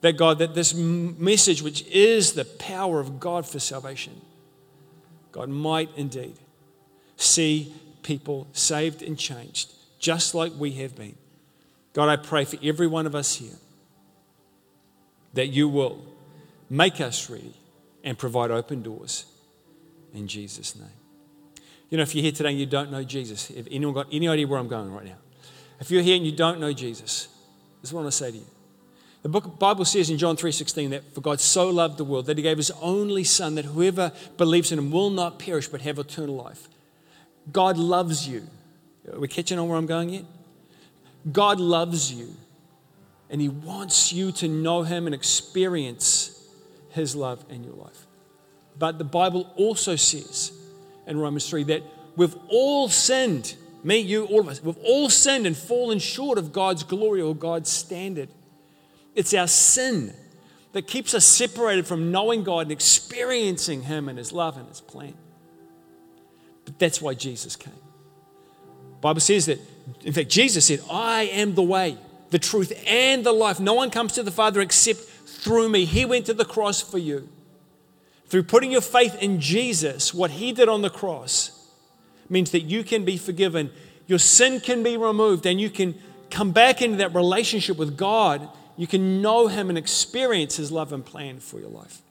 That, 0.00 0.16
God, 0.16 0.38
that 0.38 0.54
this 0.54 0.74
message, 0.74 1.62
which 1.62 1.84
is 1.86 2.34
the 2.34 2.44
power 2.44 3.00
of 3.00 3.18
God 3.18 3.46
for 3.46 3.58
salvation, 3.58 4.20
God 5.32 5.48
might 5.48 5.90
indeed 5.96 6.38
see 7.16 7.74
people 8.02 8.46
saved 8.52 9.02
and 9.02 9.18
changed, 9.18 9.72
just 9.98 10.34
like 10.34 10.52
we 10.56 10.72
have 10.72 10.94
been. 10.94 11.16
God, 11.94 12.08
I 12.08 12.16
pray 12.16 12.44
for 12.44 12.58
every 12.62 12.86
one 12.86 13.06
of 13.06 13.14
us 13.14 13.36
here 13.36 13.56
that 15.36 15.48
you 15.48 15.68
will 15.68 16.04
make 16.68 17.00
us 17.00 17.30
ready 17.30 17.54
and 18.02 18.18
provide 18.18 18.50
open 18.50 18.82
doors 18.82 19.26
in 20.12 20.26
Jesus' 20.26 20.74
name. 20.74 20.88
You 21.90 21.98
know, 21.98 22.02
if 22.02 22.14
you're 22.14 22.22
here 22.22 22.32
today 22.32 22.50
and 22.50 22.58
you 22.58 22.66
don't 22.66 22.90
know 22.90 23.04
Jesus, 23.04 23.50
if 23.50 23.68
anyone 23.70 23.94
got 23.94 24.08
any 24.10 24.28
idea 24.28 24.46
where 24.46 24.58
I'm 24.58 24.68
going 24.68 24.92
right 24.92 25.04
now, 25.04 25.18
if 25.78 25.90
you're 25.90 26.02
here 26.02 26.16
and 26.16 26.26
you 26.26 26.32
don't 26.32 26.58
know 26.58 26.72
Jesus, 26.72 27.28
this 27.80 27.90
is 27.90 27.92
what 27.92 28.00
I 28.00 28.04
want 28.04 28.12
to 28.12 28.18
say 28.18 28.30
to 28.32 28.36
you. 28.38 28.46
The 29.22 29.28
book, 29.28 29.58
Bible 29.58 29.84
says 29.84 30.08
in 30.08 30.18
John 30.18 30.36
3:16 30.36 30.90
that 30.90 31.14
for 31.14 31.20
God 31.20 31.40
so 31.40 31.68
loved 31.68 31.98
the 31.98 32.04
world 32.04 32.26
that 32.26 32.36
he 32.36 32.42
gave 32.42 32.56
his 32.56 32.70
only 32.80 33.24
son 33.24 33.56
that 33.56 33.64
whoever 33.64 34.12
believes 34.36 34.72
in 34.72 34.78
him 34.78 34.90
will 34.90 35.10
not 35.10 35.38
perish 35.38 35.68
but 35.68 35.80
have 35.82 35.98
eternal 35.98 36.36
life. 36.36 36.68
God 37.52 37.76
loves 37.76 38.28
you. 38.28 38.46
Are 39.12 39.18
we 39.18 39.28
catching 39.28 39.58
on 39.58 39.68
where 39.68 39.78
I'm 39.78 39.86
going 39.86 40.10
yet? 40.10 40.24
God 41.30 41.60
loves 41.60 42.12
you. 42.12 42.36
And 43.28 43.40
he 43.40 43.48
wants 43.48 44.12
you 44.12 44.32
to 44.32 44.48
know 44.48 44.82
him 44.82 45.06
and 45.06 45.14
experience 45.14 46.32
his 46.90 47.16
love 47.16 47.44
in 47.50 47.64
your 47.64 47.74
life. 47.74 48.06
But 48.78 48.98
the 48.98 49.04
Bible 49.04 49.52
also 49.56 49.96
says 49.96 50.52
in 51.06 51.18
Romans 51.18 51.48
3 51.48 51.64
that 51.64 51.82
we've 52.14 52.36
all 52.48 52.88
sinned, 52.88 53.54
me, 53.82 53.98
you, 53.98 54.24
all 54.26 54.40
of 54.40 54.48
us, 54.48 54.62
we've 54.62 54.76
all 54.78 55.08
sinned 55.08 55.46
and 55.46 55.56
fallen 55.56 55.98
short 55.98 56.38
of 56.38 56.52
God's 56.52 56.82
glory 56.82 57.20
or 57.20 57.34
God's 57.34 57.70
standard. 57.70 58.28
It's 59.14 59.32
our 59.32 59.48
sin 59.48 60.12
that 60.72 60.86
keeps 60.86 61.14
us 61.14 61.24
separated 61.24 61.86
from 61.86 62.10
knowing 62.10 62.44
God 62.44 62.62
and 62.62 62.72
experiencing 62.72 63.82
Him 63.82 64.08
and 64.08 64.18
His 64.18 64.32
love 64.32 64.58
and 64.58 64.68
His 64.68 64.80
plan. 64.80 65.14
But 66.66 66.78
that's 66.78 67.00
why 67.00 67.14
Jesus 67.14 67.56
came. 67.56 67.72
The 67.72 69.00
Bible 69.00 69.20
says 69.20 69.46
that, 69.46 69.58
in 70.04 70.12
fact, 70.12 70.28
Jesus 70.28 70.66
said, 70.66 70.80
I 70.90 71.22
am 71.24 71.54
the 71.54 71.62
way, 71.62 71.96
the 72.30 72.38
truth, 72.38 72.72
and 72.86 73.24
the 73.24 73.32
life. 73.32 73.60
No 73.60 73.74
one 73.74 73.90
comes 73.90 74.12
to 74.12 74.22
the 74.22 74.30
Father 74.30 74.60
except 74.60 75.00
through 75.00 75.68
me. 75.68 75.84
He 75.84 76.04
went 76.04 76.26
to 76.26 76.34
the 76.34 76.44
cross 76.44 76.80
for 76.80 76.98
you. 76.98 77.28
Through 78.26 78.44
putting 78.44 78.72
your 78.72 78.80
faith 78.80 79.16
in 79.22 79.40
Jesus, 79.40 80.12
what 80.12 80.32
He 80.32 80.52
did 80.52 80.68
on 80.68 80.82
the 80.82 80.90
cross 80.90 81.70
means 82.28 82.50
that 82.50 82.62
you 82.62 82.82
can 82.82 83.04
be 83.04 83.16
forgiven, 83.16 83.70
your 84.06 84.18
sin 84.18 84.60
can 84.60 84.82
be 84.82 84.96
removed, 84.96 85.46
and 85.46 85.60
you 85.60 85.70
can 85.70 85.94
come 86.30 86.50
back 86.50 86.82
into 86.82 86.96
that 86.96 87.14
relationship 87.14 87.76
with 87.76 87.96
God. 87.96 88.48
You 88.76 88.86
can 88.86 89.22
know 89.22 89.46
Him 89.46 89.68
and 89.68 89.78
experience 89.78 90.56
His 90.56 90.72
love 90.72 90.92
and 90.92 91.04
plan 91.04 91.38
for 91.38 91.60
your 91.60 91.70
life. 91.70 92.02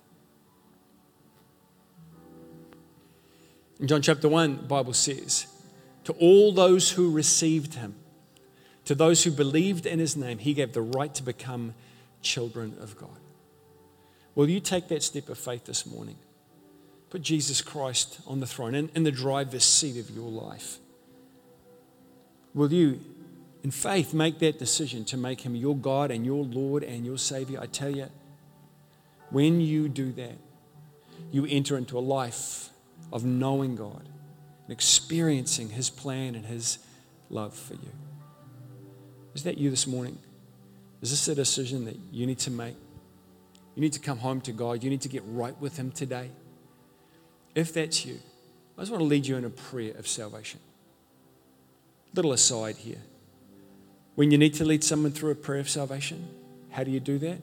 In 3.80 3.88
John 3.88 4.02
chapter 4.02 4.30
1, 4.30 4.58
the 4.58 4.64
Bible 4.64 4.94
says, 4.94 5.48
To 6.06 6.14
all 6.14 6.54
those 6.54 6.92
who 6.92 7.12
received 7.12 7.74
Him, 7.74 7.96
to 8.86 8.96
those 8.96 9.24
who 9.24 9.32
believed 9.32 9.86
in 9.86 10.00
His 10.00 10.16
name, 10.16 10.38
He 10.38 10.54
gave 10.54 10.74
the 10.74 10.82
right 10.82 11.14
to 11.16 11.24
become 11.24 11.74
children 12.22 12.76
of 12.82 12.98
God. 12.98 13.10
Will 14.36 14.50
you 14.50 14.60
take 14.60 14.90
that 14.90 15.04
step 15.04 15.30
of 15.30 15.38
faith 15.38 15.66
this 15.66 15.86
morning? 15.86 16.18
Put 17.10 17.22
Jesus 17.22 17.62
Christ 17.62 18.20
on 18.28 18.40
the 18.40 18.48
throne, 18.48 18.76
in, 18.76 18.90
in 18.94 19.04
the 19.04 19.12
driver's 19.12 19.64
seat 19.64 19.98
of 19.98 20.10
your 20.10 20.30
life. 20.30 20.78
Will 22.54 22.72
you, 22.72 23.00
in 23.64 23.72
faith, 23.72 24.14
make 24.14 24.40
that 24.40 24.60
decision 24.60 25.06
to 25.06 25.18
make 25.18 25.42
him 25.42 25.56
your 25.56 25.76
God 25.76 26.12
and 26.12 26.26
your 26.26 26.44
Lord 26.44 26.84
and 26.84 27.06
your 27.06 27.18
Savior? 27.18 27.60
I 27.62 27.68
tell 27.68 27.90
you, 27.90 28.08
when 29.30 29.62
you 29.62 29.88
do 29.88 30.12
that, 30.14 30.38
you 31.32 31.46
enter 31.50 31.78
into 31.78 31.98
a 31.98 32.00
life 32.00 32.70
of 33.12 33.24
knowing 33.24 33.76
God 33.76 34.08
and 34.64 34.72
experiencing 34.72 35.70
his 35.70 35.90
plan 35.90 36.36
and 36.36 36.46
his 36.46 36.80
love 37.30 37.54
for 37.54 37.74
you. 37.74 37.92
Is 39.36 39.44
that 39.44 39.58
you 39.58 39.70
this 39.70 39.86
morning? 39.86 40.18
Is 41.02 41.12
this 41.12 41.28
a 41.28 41.36
decision 41.36 41.86
that 41.86 41.98
you 42.12 42.26
need 42.26 42.40
to 42.40 42.52
make? 42.52 42.76
You 43.76 43.82
need 43.82 43.94
to 43.94 44.00
come 44.00 44.18
home 44.18 44.42
to 44.42 44.54
God. 44.54 44.84
You 44.84 44.90
need 44.90 45.02
to 45.02 45.10
get 45.10 45.24
right 45.28 45.60
with 45.60 45.78
Him 45.78 45.92
today. 45.92 46.32
If 47.54 47.74
that's 47.74 48.06
you, 48.06 48.18
I 48.78 48.82
just 48.82 48.92
want 48.92 49.02
to 49.02 49.06
lead 49.06 49.28
you 49.28 49.36
in 49.36 49.46
a 49.46 49.50
prayer 49.50 49.94
of 49.98 50.08
salvation. 50.08 50.60
Little 52.14 52.32
aside 52.32 52.78
here. 52.78 53.02
When 54.16 54.32
you 54.32 54.38
need 54.38 54.54
to 54.56 54.66
lead 54.66 54.84
someone 54.84 55.12
through 55.12 55.32
a 55.32 55.36
prayer 55.36 55.60
of 55.60 55.70
salvation, 55.70 56.28
how 56.72 56.86
do 56.86 56.92
you 56.92 57.02
do 57.02 57.18
that? 57.20 57.40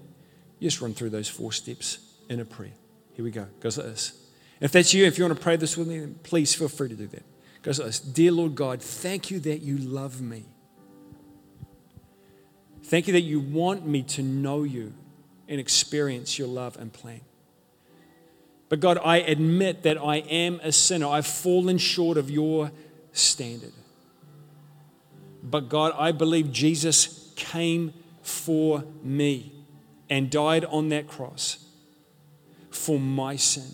You 0.59 0.69
just 0.69 0.81
run 0.81 0.95
through 0.95 1.11
those 1.11 1.29
four 1.29 1.53
steps 1.53 1.99
in 2.31 2.41
a 2.41 2.45
prayer. 2.47 2.73
Here 3.13 3.25
we 3.25 3.31
go. 3.31 3.47
Goes 3.61 3.77
like 3.77 3.89
this. 3.89 4.19
If 4.61 4.73
that's 4.73 4.95
you, 4.95 5.05
if 5.05 5.19
you 5.19 5.25
want 5.25 5.37
to 5.37 5.43
pray 5.43 5.57
this 5.57 5.77
with 5.77 5.89
me, 5.89 5.99
then 5.99 6.15
please 6.23 6.55
feel 6.55 6.69
free 6.69 6.89
to 6.89 6.95
do 6.95 7.07
that. 7.09 7.23
Goes 7.61 7.79
like 7.79 7.89
this. 7.89 8.01
Dear 8.01 8.33
Lord 8.33 8.55
God, 8.55 8.81
thank 8.81 9.31
you 9.31 9.41
that 9.41 9.61
you 9.61 9.77
love 9.77 10.23
me. 10.23 10.45
Thank 12.93 13.07
you 13.07 13.15
that 13.15 13.23
you 13.23 13.41
want 13.41 13.87
me 13.87 14.03
to 14.03 14.23
know 14.23 14.65
you 14.65 14.93
and 15.49 15.59
experience 15.59 16.39
your 16.39 16.47
love 16.47 16.77
and 16.77 16.93
plan. 16.93 17.23
But 18.69 18.81
God, 18.81 18.99
I 19.03 19.17
admit 19.17 19.85
that 19.85 19.97
I 19.97 20.17
am 20.17 20.61
a 20.63 20.73
sinner. 20.73 21.07
I've 21.07 21.27
fallen 21.27 21.79
short 21.79 22.19
of 22.19 22.31
your 22.31 22.71
standard. 23.13 23.73
But 25.43 25.71
God, 25.71 25.95
I 25.97 26.13
believe 26.13 26.53
Jesus 26.53 27.33
came 27.35 27.95
for 28.21 28.85
me 29.03 29.55
and 30.11 30.31
died 30.31 30.67
on 30.67 30.91
that 30.91 31.09
cross 31.09 31.65
for 32.71 33.01
my 33.01 33.37
sin. 33.37 33.71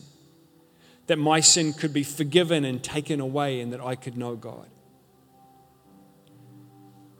That 1.08 1.18
my 1.18 1.40
sin 1.40 1.72
could 1.72 1.92
be 1.92 2.04
forgiven 2.04 2.64
and 2.64 2.84
taken 2.84 3.18
away 3.18 3.60
and 3.62 3.72
that 3.72 3.80
I 3.80 3.96
could 3.96 4.16
know 4.16 4.36
God. 4.36 4.68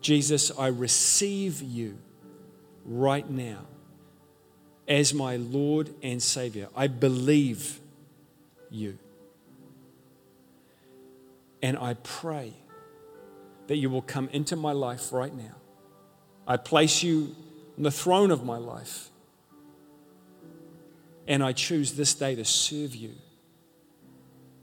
Jesus, 0.00 0.50
I 0.56 0.68
receive 0.68 1.61
you 1.62 1.98
right 2.84 3.28
now 3.28 3.66
as 4.87 5.12
my 5.12 5.37
Lord 5.37 5.90
and 6.02 6.22
Savior. 6.22 6.68
I 6.74 6.87
believe 6.87 7.80
you. 8.70 8.98
And 11.62 11.76
I 11.76 11.94
pray 11.94 12.54
that 13.66 13.76
you 13.76 13.90
will 13.90 14.02
come 14.02 14.28
into 14.32 14.56
my 14.56 14.72
life 14.72 15.12
right 15.12 15.34
now. 15.34 15.56
I 16.46 16.56
place 16.56 17.02
you 17.02 17.34
on 17.76 17.82
the 17.82 17.90
throne 17.90 18.30
of 18.30 18.44
my 18.44 18.56
life. 18.56 19.11
And 21.26 21.42
I 21.42 21.52
choose 21.52 21.92
this 21.92 22.14
day 22.14 22.34
to 22.36 22.44
serve 22.44 22.94
you 22.94 23.12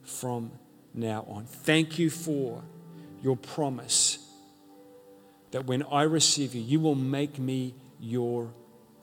from 0.02 0.52
now 0.94 1.26
on. 1.30 1.46
Thank 1.46 2.00
you 2.00 2.10
for 2.10 2.64
your 3.22 3.36
promise 3.36 4.25
that 5.56 5.66
when 5.68 5.84
I 5.84 6.02
receive 6.02 6.54
you, 6.54 6.62
you 6.62 6.82
will 6.82 6.96
make 6.96 7.40
me 7.40 7.74
your 7.98 8.54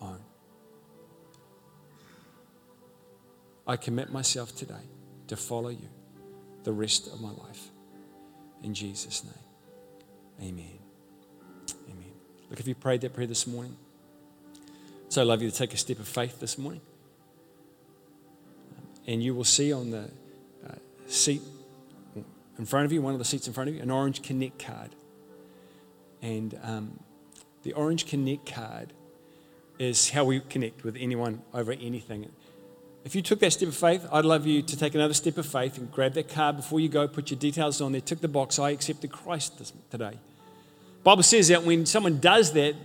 own. 0.03 0.21
I 3.67 3.79
commit 3.79 4.13
myself 4.13 4.55
today 4.55 4.85
to 5.29 5.37
follow 5.37 5.71
you 5.71 5.89
the 6.65 6.73
rest 6.75 7.07
of 7.07 7.23
my 7.23 7.31
life. 7.31 7.71
In 8.63 8.75
Jesus' 8.75 9.25
name, 9.25 10.51
amen. 10.51 10.79
Amen. 11.91 12.13
Look, 12.51 12.61
if 12.61 12.69
you 12.69 12.75
prayed 12.75 13.01
that 13.01 13.15
prayer 13.15 13.27
this 13.27 13.47
morning, 13.47 13.79
so 15.09 15.23
I 15.23 15.25
love 15.25 15.41
you 15.41 15.51
to 15.51 15.57
take 15.57 15.73
a 15.73 15.79
step 15.79 16.01
of 16.01 16.07
faith 16.07 16.39
this 16.39 16.59
morning. 16.59 16.83
And 19.07 19.23
you 19.23 19.35
will 19.35 19.45
see 19.45 19.73
on 19.73 19.91
the 19.91 20.11
uh, 20.69 20.75
seat 21.07 21.41
in 22.59 22.67
front 22.67 22.85
of 22.85 22.93
you, 22.93 23.01
one 23.01 23.15
of 23.15 23.19
the 23.19 23.25
seats 23.25 23.47
in 23.47 23.55
front 23.55 23.71
of 23.71 23.75
you, 23.75 23.81
an 23.81 23.91
orange 23.91 24.21
Connect 24.21 24.59
card. 24.59 24.91
And 26.23 26.59
um, 26.63 27.01
the 27.65 27.73
orange 27.75 28.07
Connect 28.07 28.47
card 28.47 28.93
is 29.79 30.11
how 30.11 30.25
we 30.25 30.41
connect 30.41 30.85
with 30.85 30.97
anyone 30.97 31.43
over 31.53 31.73
anything. 31.73 32.31
If 33.05 33.17
you 33.17 33.23
took 33.23 33.41
that 33.41 33.53
step 33.53 33.69
of 33.69 33.77
faith, 33.77 34.07
I'd 34.13 34.25
love 34.25 34.47
you 34.47 34.63
to 34.63 34.77
take 34.77 34.95
another 34.95 35.15
step 35.15 35.37
of 35.37 35.47
faith 35.47 35.77
and 35.77 35.91
grab 35.91 36.13
that 36.15 36.29
card 36.29 36.57
before 36.57 36.79
you 36.79 36.89
go, 36.89 37.09
put 37.09 37.31
your 37.31 37.39
details 37.39 37.81
on 37.81 37.91
there, 37.91 38.01
tick 38.01 38.21
the 38.21 38.29
box, 38.29 38.61
I 38.61 38.71
accepted 38.71 39.11
Christ 39.11 39.59
this, 39.59 39.73
today. 39.91 40.19
Bible 41.03 41.25
says 41.25 41.49
that 41.49 41.65
when 41.65 41.85
someone 41.85 42.21
does 42.21 42.53
that, 42.53 42.77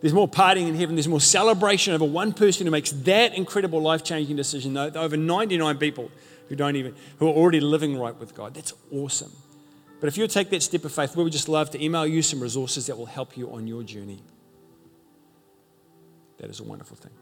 there's 0.00 0.14
more 0.14 0.28
partying 0.28 0.68
in 0.68 0.76
heaven, 0.76 0.94
there's 0.94 1.08
more 1.08 1.20
celebration 1.20 1.92
over 1.92 2.04
one 2.04 2.32
person 2.32 2.66
who 2.66 2.70
makes 2.70 2.92
that 2.92 3.34
incredible 3.34 3.80
life-changing 3.80 4.36
decision, 4.36 4.76
over 4.76 5.16
99 5.16 5.78
people 5.78 6.10
who 6.48 6.54
don't 6.54 6.76
even, 6.76 6.94
who 7.18 7.26
are 7.26 7.32
already 7.32 7.58
living 7.58 7.98
right 7.98 8.16
with 8.16 8.34
God. 8.34 8.54
That's 8.54 8.74
awesome. 8.92 9.32
But 10.04 10.08
if 10.08 10.18
you 10.18 10.28
take 10.28 10.50
that 10.50 10.62
step 10.62 10.84
of 10.84 10.92
faith, 10.92 11.16
we 11.16 11.24
would 11.24 11.32
just 11.32 11.48
love 11.48 11.70
to 11.70 11.82
email 11.82 12.06
you 12.06 12.20
some 12.20 12.38
resources 12.38 12.88
that 12.88 12.98
will 12.98 13.06
help 13.06 13.38
you 13.38 13.50
on 13.50 13.66
your 13.66 13.82
journey. 13.82 14.22
That 16.36 16.50
is 16.50 16.60
a 16.60 16.62
wonderful 16.62 16.98
thing. 16.98 17.12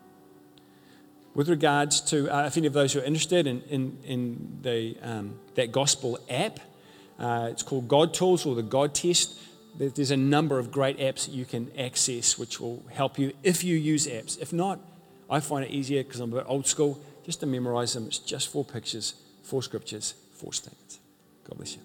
With 1.32 1.48
regards 1.48 2.00
to, 2.10 2.28
uh, 2.28 2.46
if 2.46 2.56
any 2.56 2.66
of 2.66 2.72
those 2.72 2.92
who 2.92 2.98
are 2.98 3.04
interested 3.04 3.46
in, 3.46 3.62
in, 3.70 3.98
in 4.02 4.58
the, 4.62 4.96
um, 5.00 5.38
that 5.54 5.70
gospel 5.70 6.18
app, 6.28 6.58
uh, 7.20 7.50
it's 7.52 7.62
called 7.62 7.86
God 7.86 8.14
Tools 8.14 8.44
or 8.44 8.56
the 8.56 8.64
God 8.64 8.96
Test. 8.96 9.38
There's 9.78 10.10
a 10.10 10.16
number 10.16 10.58
of 10.58 10.72
great 10.72 10.98
apps 10.98 11.26
that 11.26 11.30
you 11.30 11.44
can 11.44 11.70
access 11.78 12.36
which 12.36 12.58
will 12.58 12.82
help 12.90 13.16
you 13.16 13.32
if 13.44 13.62
you 13.62 13.76
use 13.76 14.08
apps. 14.08 14.40
If 14.40 14.52
not, 14.52 14.80
I 15.30 15.38
find 15.38 15.64
it 15.64 15.70
easier 15.70 16.02
because 16.02 16.18
I'm 16.18 16.32
a 16.32 16.38
bit 16.38 16.46
old 16.48 16.66
school 16.66 17.00
just 17.24 17.38
to 17.38 17.46
memorize 17.46 17.92
them. 17.92 18.08
It's 18.08 18.18
just 18.18 18.48
four 18.48 18.64
pictures, 18.64 19.14
four 19.44 19.62
scriptures, 19.62 20.14
four 20.32 20.52
statements. 20.52 20.98
God 21.44 21.58
bless 21.58 21.76
you. 21.76 21.80